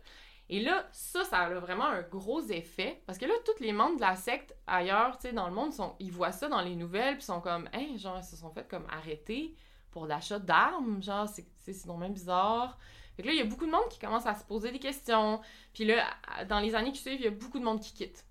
[0.49, 3.01] Et là, ça, ça a vraiment un gros effet.
[3.05, 5.71] Parce que là, tous les membres de la secte ailleurs, tu sais, dans le monde,
[5.71, 8.51] sont, ils voient ça dans les nouvelles, puis sont comme, hein, genre, ils se sont
[8.51, 9.55] fait comme arrêter
[9.91, 11.01] pour l'achat d'armes.
[11.01, 12.77] Genre, c'est c'est même bizarre.
[13.15, 14.79] Fait que là, il y a beaucoup de monde qui commence à se poser des
[14.79, 15.39] questions.
[15.73, 16.03] Puis là,
[16.49, 18.25] dans les années qui suivent, il y a beaucoup de monde qui quitte.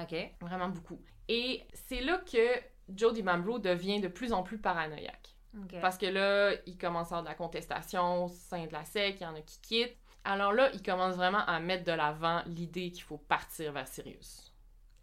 [0.00, 0.14] Ok.
[0.40, 1.00] Vraiment beaucoup.
[1.28, 5.36] Et c'est là que Joe DiMambro devient de plus en plus paranoïaque.
[5.80, 9.16] Parce que là, il commence à avoir de la contestation au sein de la SEC,
[9.20, 9.96] il y en a qui quittent.
[10.24, 14.52] Alors là, il commence vraiment à mettre de l'avant l'idée qu'il faut partir vers Sirius.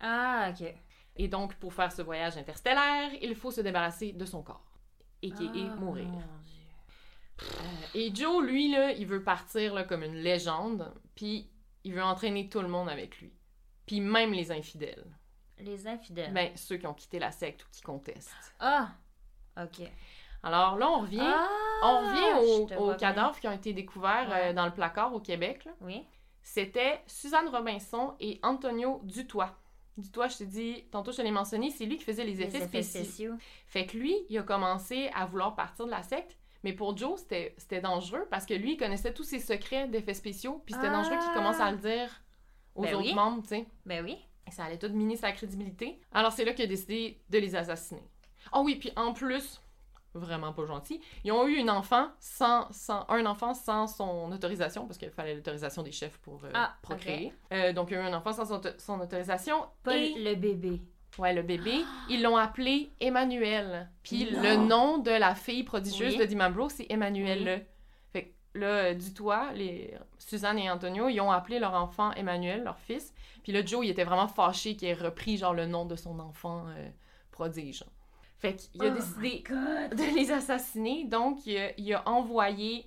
[0.01, 0.73] Ah, ok.
[1.15, 4.65] Et donc, pour faire ce voyage interstellaire, il faut se débarrasser de son corps.
[5.21, 6.05] Et qui Ah, mourir.
[6.05, 6.61] mon Dieu.
[7.43, 7.45] Euh,
[7.95, 11.49] et Joe, lui, là, il veut partir là, comme une légende, puis
[11.83, 13.31] il veut entraîner tout le monde avec lui.
[13.85, 15.05] Puis même les infidèles.
[15.63, 16.33] Les infidèles.
[16.33, 18.31] Ben, ceux qui ont quitté la secte ou qui contestent.
[18.59, 18.89] Ah!
[19.61, 19.81] Ok.
[20.43, 21.47] Alors là, on revient, Ah,
[21.83, 24.49] on revient aux, te cadavres qui ont été découverts Ouais.
[24.49, 25.65] euh, dans le placard au Québec.
[25.65, 25.71] là.
[25.81, 26.03] Oui.
[26.41, 29.55] C'était Suzanne Robinson et Antonio Dutoit.
[29.97, 32.81] Dutoit, je t'ai dit, tantôt je te l'ai mentionné, c'est lui qui faisait les effets,
[32.81, 33.35] spéciaux.
[33.67, 37.19] Fait que lui, il a commencé à vouloir partir de la secte, mais pour Joe,
[37.19, 40.87] c'était c'était dangereux parce que lui, il connaissait tous ses secrets d'effets spéciaux, puis c'était
[40.87, 40.91] Ah.
[40.93, 42.09] dangereux qu'il commence à le dire
[42.73, 43.13] aux Ben autres oui.
[43.13, 43.67] membres, tu sais.
[43.85, 44.17] Ben oui.
[44.47, 45.99] Et Ça allait tout miner sa crédibilité.
[46.11, 48.03] Alors c'est là qu'il a décidé de les assassiner.
[48.51, 49.61] Ah oui, puis en plus,
[50.13, 54.85] vraiment pas gentil, ils ont eu une enfant sans, sans un enfant sans son autorisation
[54.87, 57.33] parce qu'il fallait l'autorisation des chefs pour euh, Ah, procréer.
[57.53, 59.65] Euh, donc il y a eu un enfant sans son, son autorisation.
[59.83, 60.81] Paul et le bébé.
[61.19, 63.89] ouais, le bébé, ils l'ont appelé Emmanuel.
[64.03, 66.19] Puis le nom de la fille prodigieuse Oui.
[66.19, 67.43] de Dimambro, c'est Emmanuel.
[67.59, 67.67] Oui.
[68.53, 68.93] Là.
[69.15, 73.13] Toit, les Suzanne et Antonio, ils ont appelé leur enfant Emmanuel, leur fils.
[73.43, 76.19] Puis là, Joe, il était vraiment fâché qu'il ait repris genre le nom de son
[76.19, 76.89] enfant euh,
[77.31, 77.83] prodige.
[78.39, 81.05] Fait qu'il a Oh décidé de les assassiner.
[81.05, 82.85] Donc, il a, il a envoyé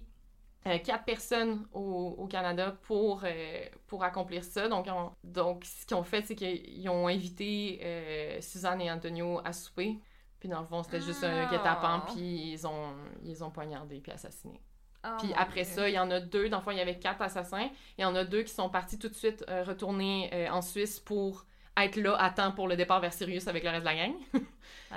[0.66, 4.68] euh, quatre personnes au, au Canada pour, euh, pour accomplir ça.
[4.68, 9.40] Donc, on- donc ce qu'ils ont fait, c'est qu'ils ont invité euh, Suzanne et Antonio
[9.44, 10.00] à souper.
[10.40, 11.50] Puis dans le fond, c'était juste un Ah.
[11.50, 14.60] guet-apens, puis ils ont, ils ont poignardé puis assassiné.
[15.04, 15.72] Oh Puis après Dieu.
[15.74, 16.48] ça, il y en a deux.
[16.48, 17.68] Dans le fond, il y avait quatre assassins.
[17.98, 20.62] Il y en a deux qui sont partis tout de suite euh, retourner euh, en
[20.62, 21.44] Suisse pour
[21.76, 24.12] être là à temps pour le départ vers Sirius avec le reste de la gang.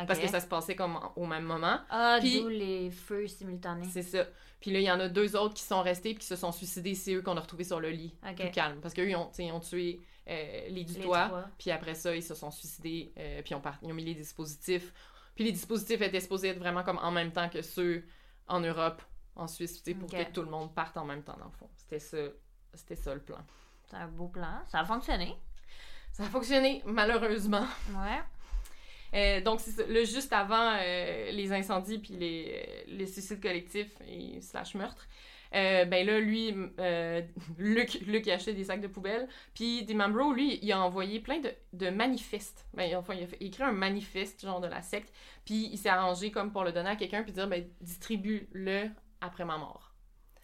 [0.07, 1.79] Parce que ça se passait comme au même moment.
[1.89, 3.87] Ah, Puis- d'où les feux simultanés.
[3.91, 4.25] C'est ça.
[4.61, 6.51] Puis là, il y en a deux autres qui sont restés puis qui se sont
[6.51, 6.95] suicidés.
[6.95, 8.13] C'est eux qu'on a retrouvés sur le lit.
[8.27, 8.35] Ok.
[8.35, 8.79] Plus calme.
[8.81, 11.45] Parce qu'eux, ils ont, ils ont tué euh, les Dutois.
[11.57, 13.11] Puis après ça, ils se sont suicidés.
[13.17, 14.93] euh, puis ils ont, par- ils ont mis les dispositifs.
[15.35, 18.03] Puis les dispositifs étaient supposés être vraiment comme en même temps que ceux
[18.47, 19.01] en Europe,
[19.37, 21.69] en Suisse, pour que tout le monde parte en même temps, dans le fond.
[21.75, 22.17] C'était ça,
[22.73, 23.37] c'était ça le plan.
[23.89, 24.61] C'est un beau plan.
[24.67, 25.33] Ça a fonctionné.
[26.11, 27.65] Ça a fonctionné, malheureusement.
[27.91, 28.19] Ouais.
[29.13, 29.85] Euh, donc, ça.
[29.87, 35.07] Là, juste avant euh, les incendies puis les, les suicides collectifs et slash meurtres,
[35.55, 37.21] euh, ben là, lui, euh,
[37.57, 39.29] Luc, Luc a acheté des sacs de poubelle.
[39.53, 42.65] Puis Dimambro, lui, il a envoyé plein de, de manifestes.
[42.73, 45.13] Ben, enfin, il a fait- écrit un manifeste, genre de la secte.
[45.45, 48.89] Puis il s'est arrangé comme pour le donner à quelqu'un puis dire, ben, distribue-le
[49.21, 49.93] après ma mort.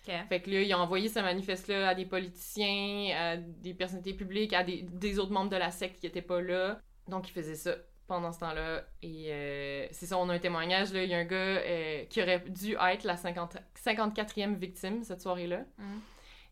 [0.08, 0.14] Ok.
[0.28, 4.54] Fait que là, il a envoyé ce manifeste-là à des politiciens, à des personnalités publiques,
[4.54, 6.80] à des, des autres membres de la secte qui étaient pas là.
[7.08, 7.76] Donc, il faisait ça
[8.08, 8.84] pendant ce temps-là.
[9.02, 11.04] Et euh, c'est ça, on a un témoignage, là.
[11.04, 15.22] Il y a un gars euh, qui aurait dû être la 50 54e victime cette
[15.22, 15.64] soirée-là.
[15.78, 16.02] Mhm.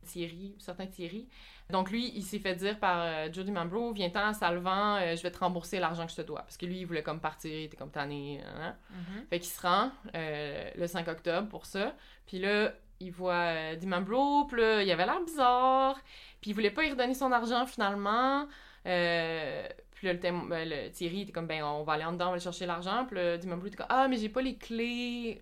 [0.03, 1.27] Thierry, certain Thierry.
[1.71, 5.23] Donc, lui, il s'est fait dire par euh, Jody Mambro, viens-t'en à Salvan, euh, je
[5.23, 6.41] vais te rembourser l'argent que je te dois.
[6.41, 8.41] Parce que lui, il voulait comme partir, il était comme tanné.
[8.45, 8.75] hein.
[8.91, 9.25] Mhm.
[9.29, 11.95] Fait qu'il se rend euh, le 5 octobre pour ça.
[12.27, 15.95] Puis là, il voit euh, Dimambro, puis là, il avait l'air bizarre.
[16.41, 18.47] Puis il voulait pas y redonner son argent finalement.
[18.83, 22.25] Puis là, le, témo- ben, le Thierry était comme, ben, on va aller en dedans,
[22.25, 23.05] on va aller chercher l'argent.
[23.05, 25.41] Puis là, Dimambro était comme, ah, mais j'ai pas les clés.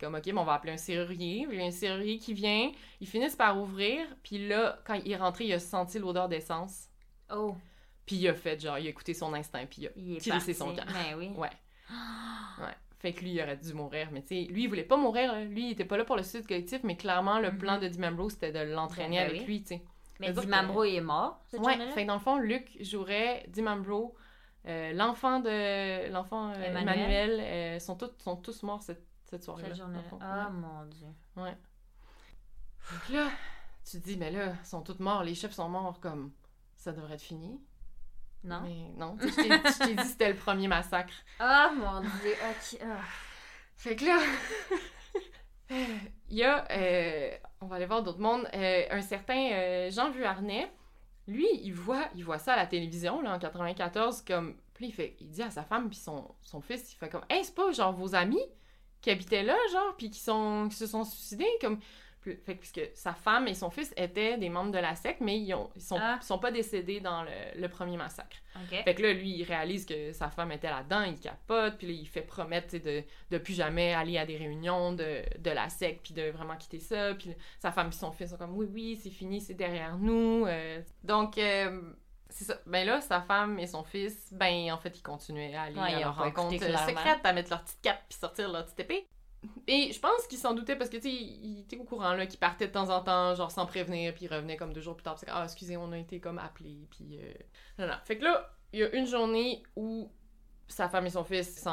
[0.00, 1.46] Comme, ok, mais on va appeler un serrurier.
[1.50, 2.72] Il y a un serrurier qui vient.
[3.00, 4.06] Ils finissent par ouvrir.
[4.22, 6.88] Puis là, quand il est rentré, il a senti l'odeur d'essence.
[7.32, 7.54] Oh,
[8.06, 9.66] Puis il a fait, genre, il a écouté son instinct.
[9.66, 10.54] Puis il a parti.
[10.54, 10.84] son camp.
[10.86, 11.30] Ben oui.
[11.36, 11.50] Ouais.
[12.60, 12.74] Ouais.
[13.00, 14.08] Fait que lui, il aurait dû mourir.
[14.12, 15.32] Mais tu sais, lui, il voulait pas mourir.
[15.32, 15.44] là.
[15.44, 18.28] Lui, il était pas là pour le suicide collectif, mais clairement, le plan de Dimambro,
[18.30, 19.46] c'était de l'entraîner Ben avec oui.
[19.46, 19.82] lui, tu sais.
[20.20, 24.14] Mais Dimambro, il est mort, cette Ouais, fait que dans le fond, Luc jouerait Dimambro,
[24.66, 26.98] euh, l'enfant de l'enfant euh, Emmanuel.
[26.98, 29.74] Emmanuel, euh, sont, tous, sont tous morts cette, cette soirée-là.
[29.74, 30.18] Cette.
[30.20, 31.06] Ah, mon Dieu.
[31.36, 31.56] Ouais.
[32.92, 33.28] Donc là,
[33.88, 36.32] tu te dis, mais là, ils sont tous morts, les chefs sont morts, comme
[36.76, 37.60] ça devrait être fini.
[38.42, 38.62] Non?
[38.62, 41.12] Mais non, je t'ai- dit que c'était le premier massacre.
[41.38, 42.32] Ah, mon Dieu.
[42.32, 42.80] Ok.
[42.82, 42.98] ah.
[43.76, 44.18] Fait que là,
[45.70, 50.10] il y a, euh, on va aller voir d'autres mondes, euh, un certain euh, Jean
[50.10, 50.70] Vuarnet,
[51.28, 54.92] lui, il voit, il voit ça à la télévision, là, en 94, comme, puis il,
[54.92, 57.54] fait, il dit à sa femme puis son, son fils, il fait comme, «Hey, c'est
[57.54, 58.42] pas, genre, vos amis?
[59.02, 61.78] Qui habitaient là, genre, puis qui, sont, qui se sont suicidés, comme...»
[62.22, 65.22] Puis- Fait que, puisque sa femme et son fils étaient des membres de la secte,
[65.22, 66.18] mais ils, ont, ils sont, Ah.
[66.20, 68.36] ils sont pas décédés dans le, le premier massacre.
[68.56, 68.78] Ok.
[68.84, 71.92] Fait que là, lui, il réalise que sa femme était là-dedans, il capote, puis là,
[71.94, 76.00] il fait promettre de, de plus jamais aller à des réunions de, de la secte,
[76.04, 77.14] puis de vraiment quitter ça.
[77.14, 80.44] Puis sa femme et son fils sont comme, oui, oui, c'est fini, c'est derrière nous.
[80.46, 81.80] Euh, donc, euh,
[82.30, 82.58] c'est ça.
[82.66, 85.94] Ben là, sa femme et son fils, ben, en fait, ils continuaient à aller Ouais,
[85.94, 88.80] à ils leur rencontre euh, secrète, à mettre leur petite cape, puis sortir leur petite
[88.80, 89.08] épée.
[89.66, 92.26] Et je pense qu'ils s'en doutaient parce que, tu sais, il était au courant, là,
[92.26, 94.96] qu'ils partaient de temps en temps, genre sans prévenir, puis ils revenaient comme deux jours
[94.96, 95.18] plus tard.
[95.18, 97.18] c'est comme, ah, excusez, on a été comme appelés, puis.
[97.20, 97.32] Euh...
[97.78, 97.94] Non, non.
[98.04, 100.12] Fait que là, il y a une journée où
[100.70, 101.66] sa femme et son fils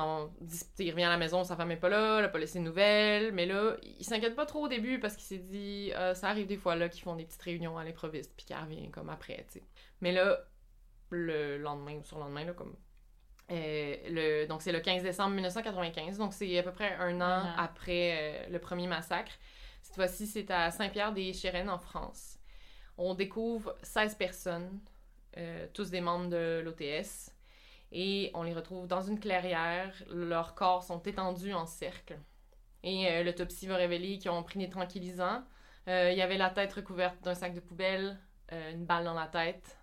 [0.79, 2.63] il revient à la maison, sa femme est pas là, elle a pas laissé de
[2.63, 6.29] nouvelles, mais là, il s'inquiète pas trop au début parce qu'il s'est dit euh, ça
[6.29, 9.09] arrive des fois là qu'ils font des petites réunions à l'improviste puis qu'elle revient comme
[9.09, 9.63] après, tu sais.
[10.01, 10.39] Mais là,
[11.11, 12.75] le lendemain ou sur le lendemain là comme
[13.51, 17.53] euh, le, donc c'est le 15 décembre 1995, donc c'est à peu près un an
[17.57, 19.31] après euh, le premier massacre.
[19.83, 22.39] Cette fois-ci, c'est à Saint-Pierre-des-Chérennes en France.
[22.97, 24.79] On découvre 16 personnes,
[25.73, 27.31] tous des membres de l'OTS,
[27.91, 29.93] et on les retrouve dans une clairière.
[30.09, 32.19] Leurs corps sont étendus en cercle.
[32.83, 35.43] Et euh, l'autopsie va révéler qu'ils ont pris des tranquillisants.
[35.87, 38.19] Euh, Il y avait la tête recouverte d'un sac de poubelle,
[38.51, 39.77] euh, une balle dans la tête.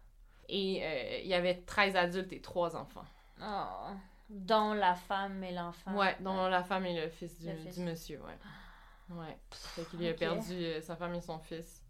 [0.48, 3.04] Et il y avait 13 adultes et 3 enfants.
[3.40, 3.94] Oh.
[4.28, 5.96] Dont la femme et l'enfant.
[5.96, 7.76] Ouais, dont la femme et le fils du, Le fils.
[7.78, 9.16] du monsieur, ouais.
[9.16, 9.38] Ouais.
[9.50, 10.18] Fait qu'il a Ok.
[10.18, 11.82] perdu sa femme et son fils.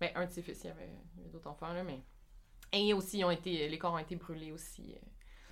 [0.00, 2.00] Ben, un de ses fils, il y avait, avait d'autres enfants, là, mais...
[2.72, 4.96] Et aussi, ils ont été, les corps ont été brûlés aussi.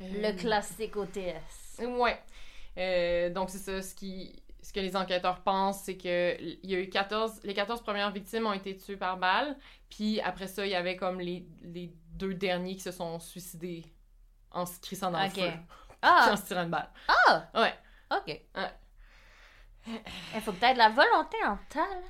[0.01, 0.05] Euh.
[0.33, 1.81] Le classique OTS.
[1.81, 2.19] Ouais.
[2.79, 6.75] Euh, donc, c'est ça, ce, qui, ce que les enquêteurs pensent, c'est que il y
[6.75, 7.41] a eu 14...
[7.45, 9.57] Les 14 premières victimes ont été tuées par balle,
[9.89, 13.85] puis après ça, il y avait comme les, les deux derniers qui se sont suicidés
[14.51, 15.37] en se crissant dans Ok.
[15.37, 16.29] le feu, puis Ah!
[16.33, 16.91] en se tirant une balle.
[17.09, 17.49] Ah!
[17.55, 17.75] Ouais.
[18.11, 18.41] Ok.
[20.35, 22.03] Il faut peut-être la volonté en totale.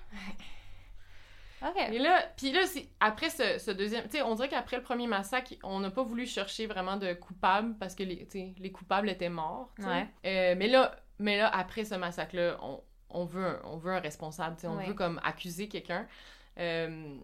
[1.63, 1.77] Ok.
[1.93, 2.61] Et là, puis là,
[3.01, 6.03] après ce, ce deuxième, tu sais, on dirait qu'après le premier massacre, on n'a pas
[6.03, 9.73] voulu chercher vraiment de coupables parce que les, les coupables étaient morts.
[9.79, 10.07] Ouais.
[10.27, 14.01] Euh, mais là, mais là, après ce massacre-là, on, on veut, un, on veut un
[14.01, 14.87] responsable, on Ouais.
[14.87, 16.07] veut comme accuser quelqu'un.
[16.59, 17.17] Euh,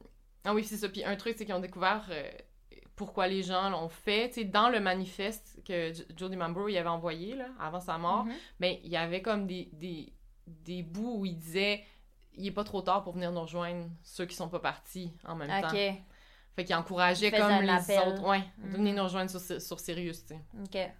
[0.44, 0.88] Ah oui, c'est ça.
[0.88, 2.22] Puis un truc, c'est qu'ils ont découvert euh,
[2.96, 4.28] pourquoi les gens l'ont fait.
[4.28, 8.24] Tu sais, dans le manifeste que Jody Mambro il avait envoyé là, avant sa mort,
[8.24, 8.34] Mhm.
[8.60, 10.12] mais il y avait comme des, des,
[10.46, 11.84] des bouts où il disait
[12.36, 15.34] il est pas trop tard pour venir nous rejoindre ceux qui sont pas partis en
[15.36, 15.68] même temps.
[15.68, 15.78] Ok.
[16.54, 18.08] Fait qu'il encourageait Il comme les appel.
[18.08, 18.26] autres.
[18.28, 18.98] Ouais, de venir Mhm.
[18.98, 20.40] nous rejoindre sur, sur Sirius, tu sais.
[20.64, 20.90] Ok.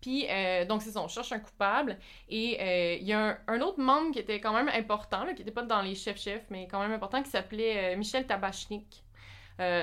[0.00, 1.98] Puis, euh, donc, c'est ça, on cherche un coupable.
[2.28, 5.32] Et euh, il y a un, un autre membre qui était quand même important, là,
[5.34, 9.02] qui n'était pas dans les chefs-chefs, mais quand même important, qui s'appelait euh, Michel Tabachnik.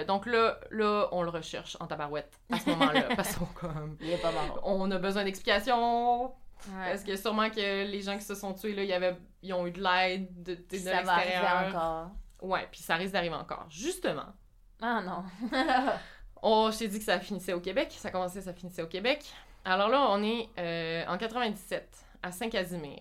[0.07, 3.97] Donc là, là, on le recherche en tabarouette à ce moment-là, parce qu'on comme...
[3.99, 4.61] Il est pas mort.
[4.63, 6.31] On a besoin d'explications,
[6.67, 6.89] Ouais.
[6.91, 9.67] parce que sûrement que les gens qui se sont tués, là, y avait, ils ont
[9.67, 12.11] eu de l'aide de, de, de ça va arriver encore.
[12.41, 13.65] Ouais, puis ça risque d'arriver encore.
[13.69, 14.33] Justement,
[14.81, 15.23] Ah non.
[16.41, 17.87] Oh, je t'ai dit que ça finissait au Québec.
[17.97, 19.23] Ça commençait, ça finissait au Québec.
[19.63, 21.87] Alors là, on est euh, en 97,
[22.21, 22.99] à Saint-Casimir.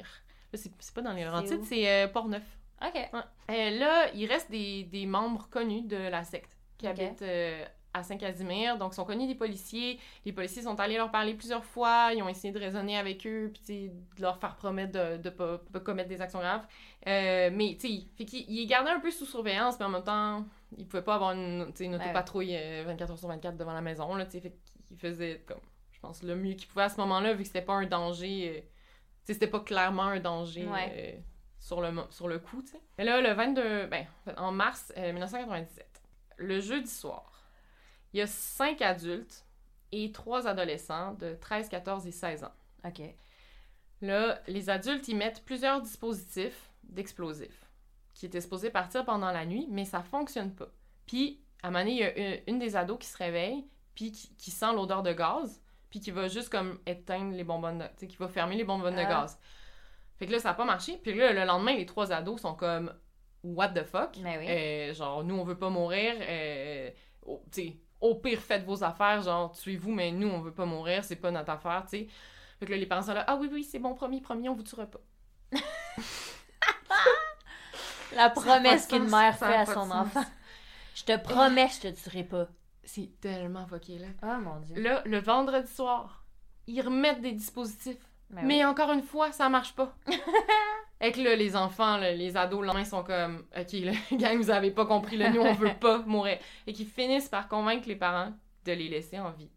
[0.52, 2.42] Là, c'est pas dans les Laurentides, c'est euh, Port-Neuf.
[2.80, 2.94] ok.
[2.94, 3.20] Ouais.
[3.50, 8.02] Euh, là, il reste des, des membres connus de la secte qui habitent euh, à
[8.02, 8.76] Saint-Casimir.
[8.76, 9.98] Donc, ils sont connus des policiers.
[10.26, 12.10] Les policiers sont allés leur parler plusieurs fois.
[12.14, 15.58] Ils ont essayé de raisonner avec eux, puis de leur faire promettre de ne pas,
[15.72, 16.66] pas commettre des actions graves.
[17.06, 19.90] Euh, mais, tu sais, fait qu'il il est gardé un peu sous surveillance, mais en
[19.90, 20.44] même temps,
[20.76, 24.14] il pouvait pas avoir une, une autopatrouille euh, 24 heures sur 24 devant la maison,
[24.14, 24.54] là, tu sais, fait
[24.88, 25.60] qu'il faisait, comme,
[25.92, 28.48] je pense, le mieux qu'il pouvait à ce moment-là, vu que c'était pas un danger,
[28.48, 28.66] euh, tu
[29.26, 30.92] sais, c'était pas clairement un danger Ouais.
[31.16, 31.20] euh,
[31.60, 32.80] sur, le, sur le coup, tu sais.
[32.98, 35.86] Mais là, le 22, ben, en mars euh, 1997,
[36.38, 37.33] le jeudi soir,
[38.14, 39.44] il y a cinq adultes
[39.92, 42.52] et trois adolescents de 13, 14 et 16 ans.
[42.86, 43.02] Ok.
[44.00, 47.68] Là, les adultes, ils mettent plusieurs dispositifs d'explosifs
[48.14, 50.68] qui étaient supposés partir pendant la nuit, mais ça fonctionne pas.
[51.06, 53.66] Puis, à un moment donné, il y a une, une des ados qui se réveille,
[53.94, 57.78] puis qui, qui sent l'odeur de gaz, puis qui va juste comme éteindre les bonbonnes
[57.78, 57.84] de...
[57.84, 59.22] Tu sais, qui va fermer les bonbonnes de Ah.
[59.22, 59.38] gaz.
[60.18, 60.98] Fait que là, ça a pas marché.
[61.02, 62.92] Puis là, le lendemain, les trois ados sont comme
[63.42, 64.18] «What the fuck?
[64.20, 64.46] Ben oui.
[64.48, 66.14] Euh, genre, nous, on veut pas mourir.
[66.20, 66.90] Euh,
[67.22, 69.22] au, tu sais, au pire, faites vos affaires.
[69.22, 71.02] Genre, tuez-vous, mais nous, on veut pas mourir.
[71.04, 72.06] C'est pas notre affaire, tu sais.
[72.60, 74.54] Fait que là, les parents sont là «Ah oui, oui, c'est bon, promis, promis, on
[74.54, 75.00] vous tuera pas.
[78.14, 80.24] La promesse qu'une mère fait à son enfant.
[80.94, 82.46] Je te promets, je te tuerai pas.
[82.84, 84.06] C'est tellement fucké, là.
[84.22, 84.80] Oh mon dieu.
[84.80, 86.24] Là, le vendredi soir,
[86.66, 87.98] ils remettent des dispositifs.
[88.30, 88.46] Ben oui.
[88.46, 89.96] Mais encore une fois, ça marche pas.
[91.04, 94.36] Et que là, les enfants, là, les ados, le lendemain, sont comme Ok, là, gang,
[94.38, 96.38] vous avez pas compris, là, nous, on veut pas mourir.
[96.66, 98.32] Et qu'ils finissent par convaincre les parents
[98.64, 99.50] de les laisser en vie.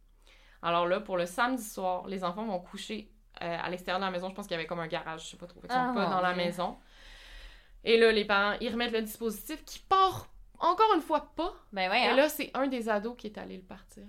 [0.61, 3.09] Alors là, pour le samedi soir, les enfants vont coucher
[3.41, 4.29] euh, à l'extérieur de la maison.
[4.29, 5.61] Je pense qu'il y avait comme un garage, je sais pas trop.
[5.61, 6.43] Qu'ils sont Ah, pas dans la Dieu.
[6.43, 6.77] maison.
[7.83, 10.27] Et là, les parents, ils remettent le dispositif qui part
[10.59, 11.53] encore une fois pas.
[11.71, 14.03] Ben oui, Et là, c'est un des ados qui est allé le partir.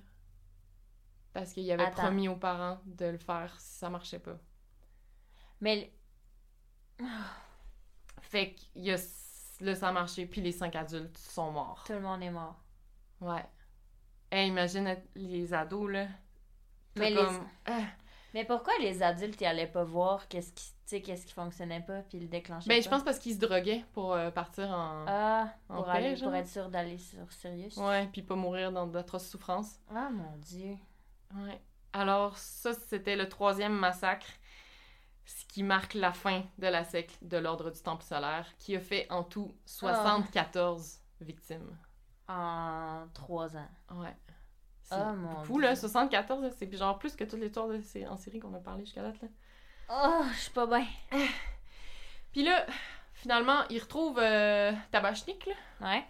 [1.32, 2.02] Parce qu'il avait Attends.
[2.02, 4.38] promis aux parents de le faire si ça marchait pas.
[5.60, 5.92] Mais
[8.20, 8.96] Fait que y a...
[9.60, 11.82] là, ça a marché, puis les cinq adultes sont morts.
[11.86, 12.56] tout le monde est mort.
[13.20, 13.44] Ouais.
[14.30, 16.06] Hey, imagine les ados, là.
[16.96, 17.16] Les-.
[17.66, 17.80] Ah.
[18.34, 22.20] Mais pourquoi les adultes, ils allaient pas voir qu'est-ce qui, qu'est-ce qui fonctionnait pas, puis
[22.20, 22.84] le déclenchaient Ben, pas?
[22.84, 25.04] je pense parce qu'ils se droguaient pour euh, partir en...
[25.06, 27.76] Ah, en pour, paix, aller, pour être sûr d'aller sur Sirius.
[27.78, 29.80] Ouais, puis pas mourir dans d'atroces souffrances.
[29.94, 30.76] Ah, mon Dieu.
[31.34, 31.58] Ouais.
[31.94, 34.26] Alors, ça, c'était le troisième massacre,
[35.28, 38.80] ce qui marque la fin de la secte de l'Ordre du Temple solaire, qui a
[38.80, 41.76] fait en tout 74 victimes.
[42.28, 43.68] En trois ans.
[43.90, 44.16] Ouais.
[44.82, 45.76] C'est Oh, beaucoup, là.
[45.76, 48.86] 74, là, c'est genre plus que toutes les histoires de en série qu'on a parlé
[48.86, 49.28] jusqu'à date, là.
[49.90, 50.86] Oh, je suis pas bien.
[52.32, 52.64] Puis là,
[53.12, 55.54] finalement, ils retrouvent euh, Tabachnik, là.
[55.88, 56.04] Ouais.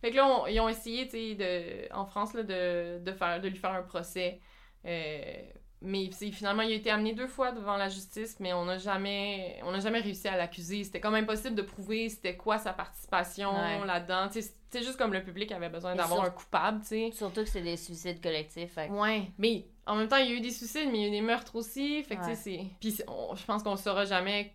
[0.00, 3.38] Fait que là, on- ils ont essayé, tu sais, en France, là, de, de, faire,
[3.40, 4.40] de lui faire un procès.
[4.86, 5.42] Euh,
[5.82, 9.60] mais finalement, il a été amené deux fois devant la justice, mais on n'a jamais,
[9.64, 10.84] on jamais réussi à l'accuser.
[10.84, 13.84] C'était comme impossible de prouver c'était quoi sa participation Ouais.
[13.86, 14.28] là-dedans.
[14.30, 17.10] C'est juste comme le public avait besoin d'avoir sur- un coupable, tu sais.
[17.12, 18.72] Surtout que c'est des suicides collectifs.
[18.72, 21.04] Fait Ouais, mais en même temps, il y a eu des suicides, mais il y
[21.04, 22.02] a eu des meurtres aussi.
[22.04, 22.30] Fait que, Ouais.
[22.30, 22.66] tu sais, c'est...
[22.80, 24.54] Puis je pense qu'on saura jamais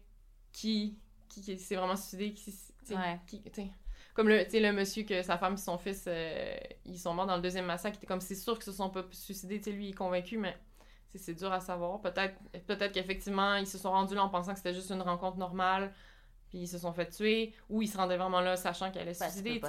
[0.52, 0.98] qui,
[1.30, 2.52] qui, qui s'est vraiment suicidé, qui...
[2.52, 3.20] s'est- tu sais, Ouais.
[3.28, 3.68] qui- tu sais.
[4.16, 7.36] Comme le, le monsieur que sa femme et son fils, euh, ils sont morts dans
[7.36, 9.86] le deuxième massacre, il était comme, c'est sûr qu'ils se sont pas suicidés, tu lui,
[9.86, 10.58] il est convaincu, mais
[11.16, 12.00] c'est dur à savoir.
[12.02, 12.36] Peut-être
[12.68, 15.92] peut qu'effectivement, ils se sont rendus là en pensant que c'était juste une rencontre normale,
[16.50, 19.14] puis ils se sont fait tuer, ou ils se rendaient vraiment là sachant qu'elle allait
[19.14, 19.68] se suicider, on,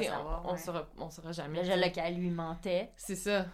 [0.52, 0.58] ouais.
[0.58, 1.60] saura, on saura jamais.
[1.60, 1.76] Le sais.
[1.76, 2.92] là qu'elle lui mentait.
[2.96, 3.46] C'est ça.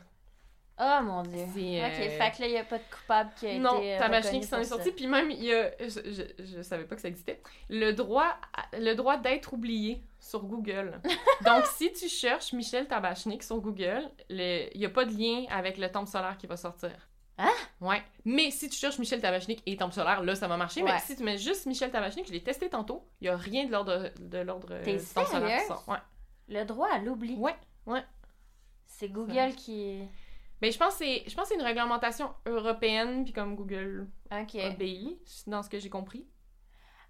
[0.77, 1.39] Oh mon dieu.
[1.55, 3.79] C'est, Ok, euh, fait que là, il n'y a pas de coupable qui a Non,
[3.79, 3.95] été.
[3.95, 4.75] euh, Tabachnik reconnu qui s'en est ça.
[4.75, 8.35] sorti, puis même, il y a, je, je savais pas que ça existait, le droit,
[8.53, 11.01] à- le droit d'être oublié sur Google.
[11.47, 15.45] Donc, si tu cherches Michel Tabachnik sur Google, le- il y a pas de lien
[15.49, 16.91] avec le temple solaire qui va sortir.
[17.37, 17.51] Hein?
[17.81, 18.03] Ouais.
[18.25, 20.83] Mais si tu cherches Michel Tabachnik et temple solaire, là, ça va marcher.
[20.83, 21.01] Mais Ouais.
[21.01, 23.73] si tu mets juste Michel Tabachnik, je l'ai testé tantôt, il y a rien de
[23.73, 25.85] l'ordre de l'ordre euh, T'es temple solaire qui sort.
[25.89, 25.99] Ouais.
[26.49, 27.35] Le droit à l'oubli.
[27.37, 27.55] Ouais.
[28.87, 30.01] C'est Google qui.
[30.63, 34.09] Mais je pense que c'est je pense que c'est une réglementation européenne, puis comme Google
[34.31, 34.55] Ok.
[34.55, 35.19] obéit,
[35.49, 36.27] dans ce que j'ai compris.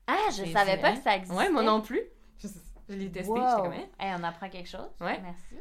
[0.07, 1.37] Ah, je savais pas que ça existait.
[1.37, 2.01] Ouais, moi non plus.
[2.39, 2.49] Je,
[2.89, 3.37] je l'ai testé, Wow.
[3.39, 3.87] j'étais comme, hein?
[3.99, 4.89] Hey, on apprend quelque chose.
[5.01, 5.21] Ouais.
[5.21, 5.57] Merci.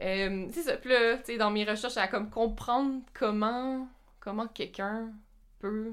[0.00, 0.76] Euh, c'est ça.
[0.76, 3.86] Puis là, tu sais, dans mes recherches, à comme comprendre comment,
[4.20, 5.12] comment quelqu'un
[5.60, 5.92] peut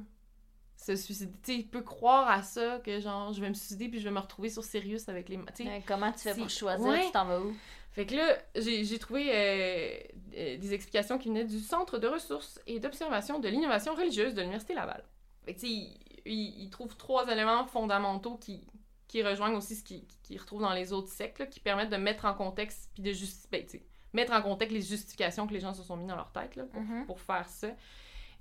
[0.75, 1.31] se suicider.
[1.43, 4.05] Tu sais, il peut croire à ça, que genre, je vais me suicider puis je
[4.05, 5.37] vais me retrouver sur Sirius avec les.
[5.85, 6.87] Comment tu fais pour choisir?
[6.87, 7.05] ouais.
[7.05, 7.53] tu t'en vas où?
[7.91, 9.99] Fait que là, j'ai trouvé euh,
[10.37, 14.39] euh, des explications qui venaient du Centre de ressources et d'observation de l'innovation religieuse de
[14.39, 15.03] l'Université Laval.
[15.43, 18.65] Fait que, tu sais, il, il- il trouve trois éléments fondamentaux qui,
[19.09, 21.97] qui rejoignent aussi ce qu'il qu'il retrouve dans les autres sectes, là, qui permettent de
[21.97, 23.83] mettre en contexte, puis de justifier,
[24.13, 26.63] mettre en contexte les justifications que les gens se sont mis dans leur tête, là,
[26.65, 27.05] pour, Mhm.
[27.05, 27.67] pour faire ça.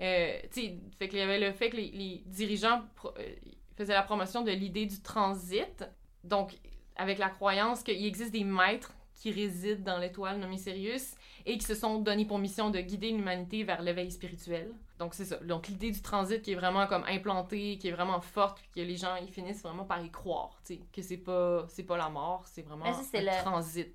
[0.01, 2.83] Euh, fait qu'il y avait le fait que les, les dirigeants
[3.19, 3.35] euh,
[3.77, 5.85] faisaient la promotion de l'idée du transit,
[6.25, 6.55] donc
[6.97, 11.67] avec la croyance qu'il existe des maîtres qui résident dans l'étoile nommée Sirius et qui
[11.67, 14.73] se sont donnés pour mission de guider l'humanité vers l'éveil spirituel.
[14.99, 15.37] Donc c'est ça.
[15.37, 18.81] Donc l'idée du transit qui est vraiment comme implantée, qui est vraiment forte, puis que
[18.87, 21.99] les gens ils finissent vraiment par y croire, tu sais, que c'est pas c'est pas
[21.99, 23.93] la mort, c'est vraiment un le- transit.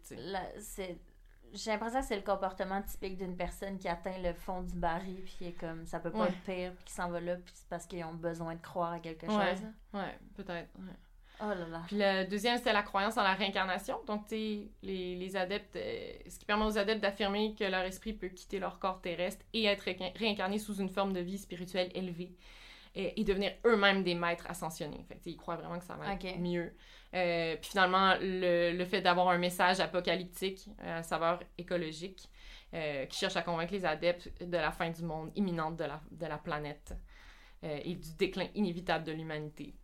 [0.60, 0.98] c'est...
[1.56, 5.22] J'ai l'impression que c'est le comportement typique d'une personne qui atteint le fond du baril,
[5.24, 6.28] puis qui est comme ça peut pas Ouais.
[6.28, 8.94] être pire, puis qui s'en va là, puis c'est parce qu'ils ont besoin de croire
[8.94, 9.38] à quelque chose.
[9.94, 10.70] Ouais, peut-être.
[10.78, 10.94] ouais.
[11.42, 11.82] Oh là là.
[11.88, 14.00] Puis le deuxième, c'était la croyance en la réincarnation.
[14.08, 17.82] Donc, tu sais, les, les adeptes, euh, ce qui permet aux adeptes d'affirmer que leur
[17.82, 21.38] esprit peut quitter leur corps terrestre et être réin- réincarné sous une forme de vie
[21.38, 22.34] spirituelle élevée
[22.96, 25.04] et, et devenir eux-mêmes des maîtres ascensionnés.
[25.08, 26.74] Fait ils croient vraiment que ça va être mieux.
[27.14, 32.30] Euh, puis finalement, le, le fait d'avoir un message apocalyptique euh, à saveur écologique.
[32.74, 36.02] euh, qui cherche à convaincre les adeptes de la fin du monde imminente de la,
[36.12, 36.94] de la planète
[37.64, 39.76] et du déclin inévitable de l'humanité.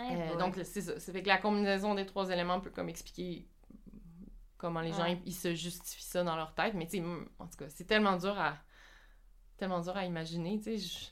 [0.00, 0.98] Euh, donc, c'est ça.
[1.00, 3.48] Ça fait que la combinaison des trois éléments peut comme expliquer
[4.58, 5.20] comment les gens Ouais.
[5.24, 6.74] ils, ils se justifient ça dans leur tête.
[6.74, 7.00] Mais tu
[7.38, 8.58] en tout cas, c'est tellement dur à
[9.56, 10.58] tellement dur à imaginer.
[10.58, 11.10] Tu sais, je-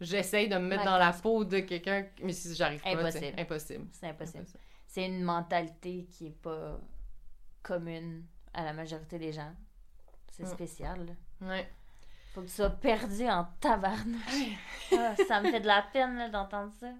[0.00, 2.96] j'essaye de me mettre Ouais, dans la peau de quelqu'un, mais si j'arrive pas, tu
[2.96, 3.40] sais, Impossible.
[3.40, 3.86] impossible.
[3.92, 4.46] C'est impossible.
[4.86, 6.78] C'est une mentalité qui est pas
[7.62, 8.24] commune
[8.54, 9.52] à la majorité des gens.
[10.32, 10.46] C'est Mm.
[10.52, 11.06] spécial.
[11.40, 11.48] là.
[11.48, 11.68] Ouais.
[12.34, 14.56] Faut que tu sois perdu en tabarnouche.
[14.92, 16.92] Ah, ça me fait de la peine d'entendre ça.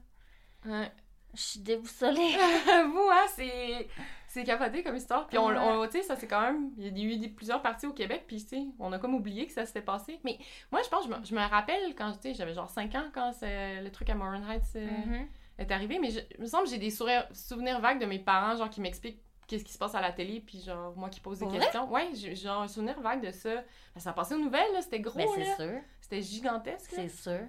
[0.67, 0.91] Ouais.
[1.35, 2.37] Je suis déboussolée.
[2.93, 3.89] Vous, hein, c'est
[4.29, 5.27] c'est capoté comme histoire.
[5.27, 5.47] Puis on,
[5.81, 7.93] on- tu sais, ça c'est quand même, il y a eu des- plusieurs parties au
[7.93, 10.21] Québec, puis tu sais, on a comme oublié que ça s'était passé.
[10.25, 10.39] Mais
[10.71, 13.07] moi, je pense, je me, je me rappelle quand, tu sais, j'avais genre 5 ans
[13.13, 15.29] quand le truc à Morin Heights euh, Mhm.
[15.59, 18.55] est arrivé, mais je, il me semble que j'ai des souvenirs, vagues de mes parents,
[18.57, 21.39] genre, qui m'expliquent qu'est-ce qui se passe à la télé, puis genre, moi qui pose
[21.39, 21.91] des questions.
[21.91, 23.55] Ouais, j'ai genre un souvenir vague de ça.
[23.95, 25.81] Ben, ça passait aux nouvelles, là, c'était gros, Ben, c'est sûr.
[26.03, 26.91] C'était gigantesque.
[26.95, 27.41] C'est sûr.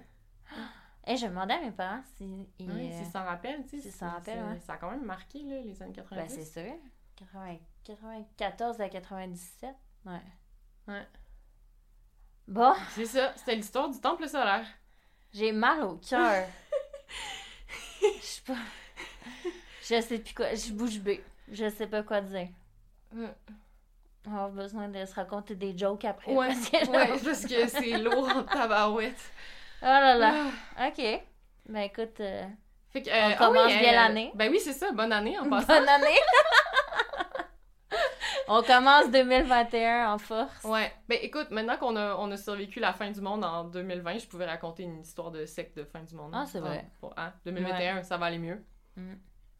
[1.10, 2.48] Et je demandais à mes parents si.
[2.58, 3.80] ils, euh, s'ils s'en rappellent, tu sais.
[3.82, 4.60] s'ils s'en c'est- rappellent, c'est- ouais.
[4.66, 6.36] Ça a quand même marqué, là, les années 90.
[6.36, 6.72] Ben, c'est sûr.
[7.16, 9.74] 80 94 à 97.
[10.06, 10.12] Ouais.
[10.88, 11.06] Ouais.
[12.46, 14.66] Bon, C'est ça, c'était l'histoire du temple solaire.
[15.32, 16.46] j'ai mal au cœur.
[18.00, 18.56] Je sais pas.
[19.82, 20.54] Je sais plus quoi.
[20.54, 21.22] Je bouge bée.
[21.50, 22.48] Je sais pas quoi dire.
[23.14, 23.20] On
[24.30, 26.34] va avoir besoin de se raconter des jokes après.
[26.34, 29.20] Ouais, parce que ouais, parce que c'est lourd en tabarouette.
[29.82, 30.32] Oh là là.
[30.76, 30.88] Ah.
[30.88, 31.02] Ok.
[31.68, 32.44] Ben écoute, euh,
[32.90, 34.30] Fait que, On ah commence oui, bien l'année.
[34.34, 35.66] Ben oui, c'est ça, bonne année en passant.
[35.68, 36.06] bonne année.
[38.52, 40.64] On commence 2021 en force.
[40.64, 40.92] Ouais.
[41.08, 44.26] Ben écoute, maintenant qu'on a, on a survécu la fin du monde en 2020, je
[44.26, 46.32] pouvais raconter une histoire de secte de fin du monde.
[46.34, 46.84] Ah, c'est vrai.
[47.00, 48.64] Bon, hein, 2021, ça va aller mieux.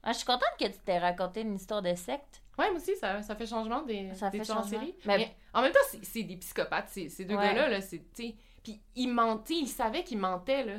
[0.03, 2.43] Ah, je suis contente que tu t'aies raconté une histoire de secte.
[2.59, 4.71] Ouais, moi aussi, ça, ça fait changement des, Ça des fait en changement.
[4.71, 4.95] série.
[5.05, 7.47] Mais- Mais en même temps, c'est- des psychopathes, ces, deux Ouais.
[7.49, 8.03] gars-là, là, c'est,
[8.63, 10.75] Puis ils mentaient, ils savaient qu'ils mentaient, là.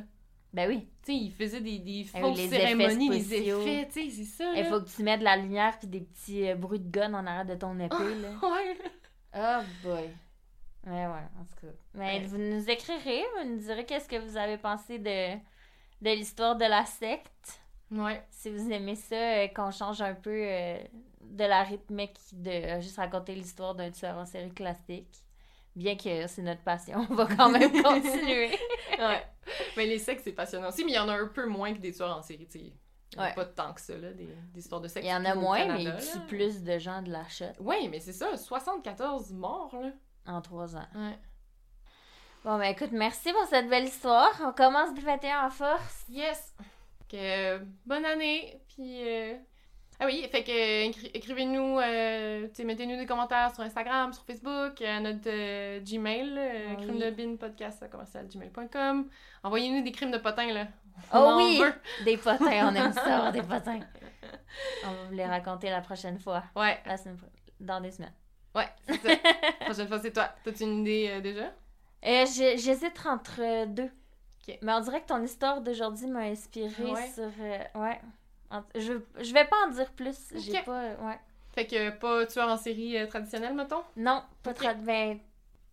[0.54, 0.88] Ben oui.
[1.04, 3.94] Tu sais, ils faisaient des, des Ah oui, fausses les cérémonies, effets les effets, tu
[4.04, 4.70] sais, c'est ça, Il là.
[4.70, 7.26] faut que tu mettes de la lumière puis des petits euh, bruits de gun en
[7.26, 8.30] arrière de ton épée, là.
[8.44, 8.78] Ouais.
[9.34, 10.10] Oh boy.
[10.88, 11.74] Ouais, ouais, en tout cas.
[11.94, 12.26] Mais Ouais.
[12.26, 16.66] vous nous écrirez, vous nous direz qu'est-ce que vous avez pensé de, de l'histoire de
[16.66, 17.62] la secte.
[17.90, 18.22] Ouais.
[18.30, 20.78] Si vous aimez ça, euh, qu'on change un peu euh,
[21.22, 25.08] de la rythmique de juste raconter l'histoire d'un tueur en série classique.
[25.76, 28.52] Bien que c'est notre passion, on va quand même continuer.
[29.00, 29.26] Ouais.
[29.78, 31.80] Mais les sexes, c'est passionnant aussi, mais il y en a un peu moins que
[31.80, 32.74] des tueurs en série, tu sais.
[33.18, 33.34] Ouais.
[33.34, 35.06] pas tant que ça, là, des, des histoires de sexe.
[35.06, 37.46] Il y en a moins, Canada, mais il tue plus de gens de la shot
[37.60, 39.92] Oui, mais c'est ça, 74 morts, là.
[40.34, 40.88] en trois ans.
[40.96, 41.20] Ouais.
[42.46, 44.32] Bon, ben écoute, merci pour cette belle histoire.
[44.46, 46.06] On commence le 21 en force.
[46.10, 46.56] Yes!
[47.10, 47.18] Que,
[47.58, 49.02] euh, bonne année, puis...
[49.08, 49.36] euh,
[50.04, 54.82] Ah oui, fait que euh, écri- écrivez-nous, euh, mettez-nous des commentaires sur Instagram, sur Facebook,
[54.82, 56.88] à notre euh, Gmail, euh, Oui.
[56.88, 59.08] crime de bin podcast commercial gmail.com.
[59.44, 60.68] Envoyez-nous des crimes de potins, là.
[61.14, 61.60] Oh On oui!
[61.60, 61.74] veut.
[62.04, 63.80] Des potins, on aime ça, des potins.
[64.86, 66.44] On va vous les raconter la prochaine fois.
[66.56, 67.18] Ouais, La semaine
[67.60, 68.14] Dans des semaines.
[68.56, 69.16] ouais, c'est ça.
[69.66, 70.30] Prochaine fois, c'est toi.
[70.44, 71.54] T'as-tu une idée déjà?
[72.26, 73.90] J'hésite entre deux.
[74.64, 77.08] Mais on dirait que ton histoire d'aujourd'hui m'a inspiré Ouais?
[77.14, 77.30] sur.
[77.80, 78.02] ouais.
[78.76, 80.18] Je, je vais pas en dire plus.
[80.36, 80.66] J'ai Ok.
[80.66, 80.82] pas.
[80.84, 81.20] euh, ouais.
[81.54, 83.84] Fait que pas tueur en série euh, traditionnel, mettons?
[83.98, 84.58] Non, pas Ok.
[84.58, 84.74] trop.
[84.86, 85.20] Ben.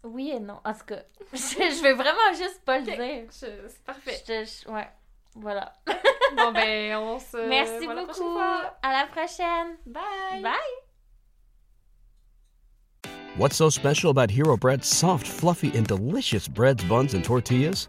[0.04, 0.60] Oui et non.
[0.64, 1.02] En tout cas,
[1.32, 2.96] je, je vais vraiment juste pas le Ok.
[2.96, 3.24] dire.
[3.30, 4.22] C'est parfait.
[4.26, 4.88] Je ouais.
[5.34, 5.72] Voilà.
[6.36, 7.36] bon, ben, on se...
[7.48, 8.14] Merci voit la beaucoup.
[8.32, 8.76] fois.
[8.82, 9.76] À la prochaine.
[9.86, 10.42] Bye!
[10.42, 10.52] Bye.
[13.36, 17.88] What's so special about Hero Bread's soft, fluffy, and delicious breads, buns, and tortillas?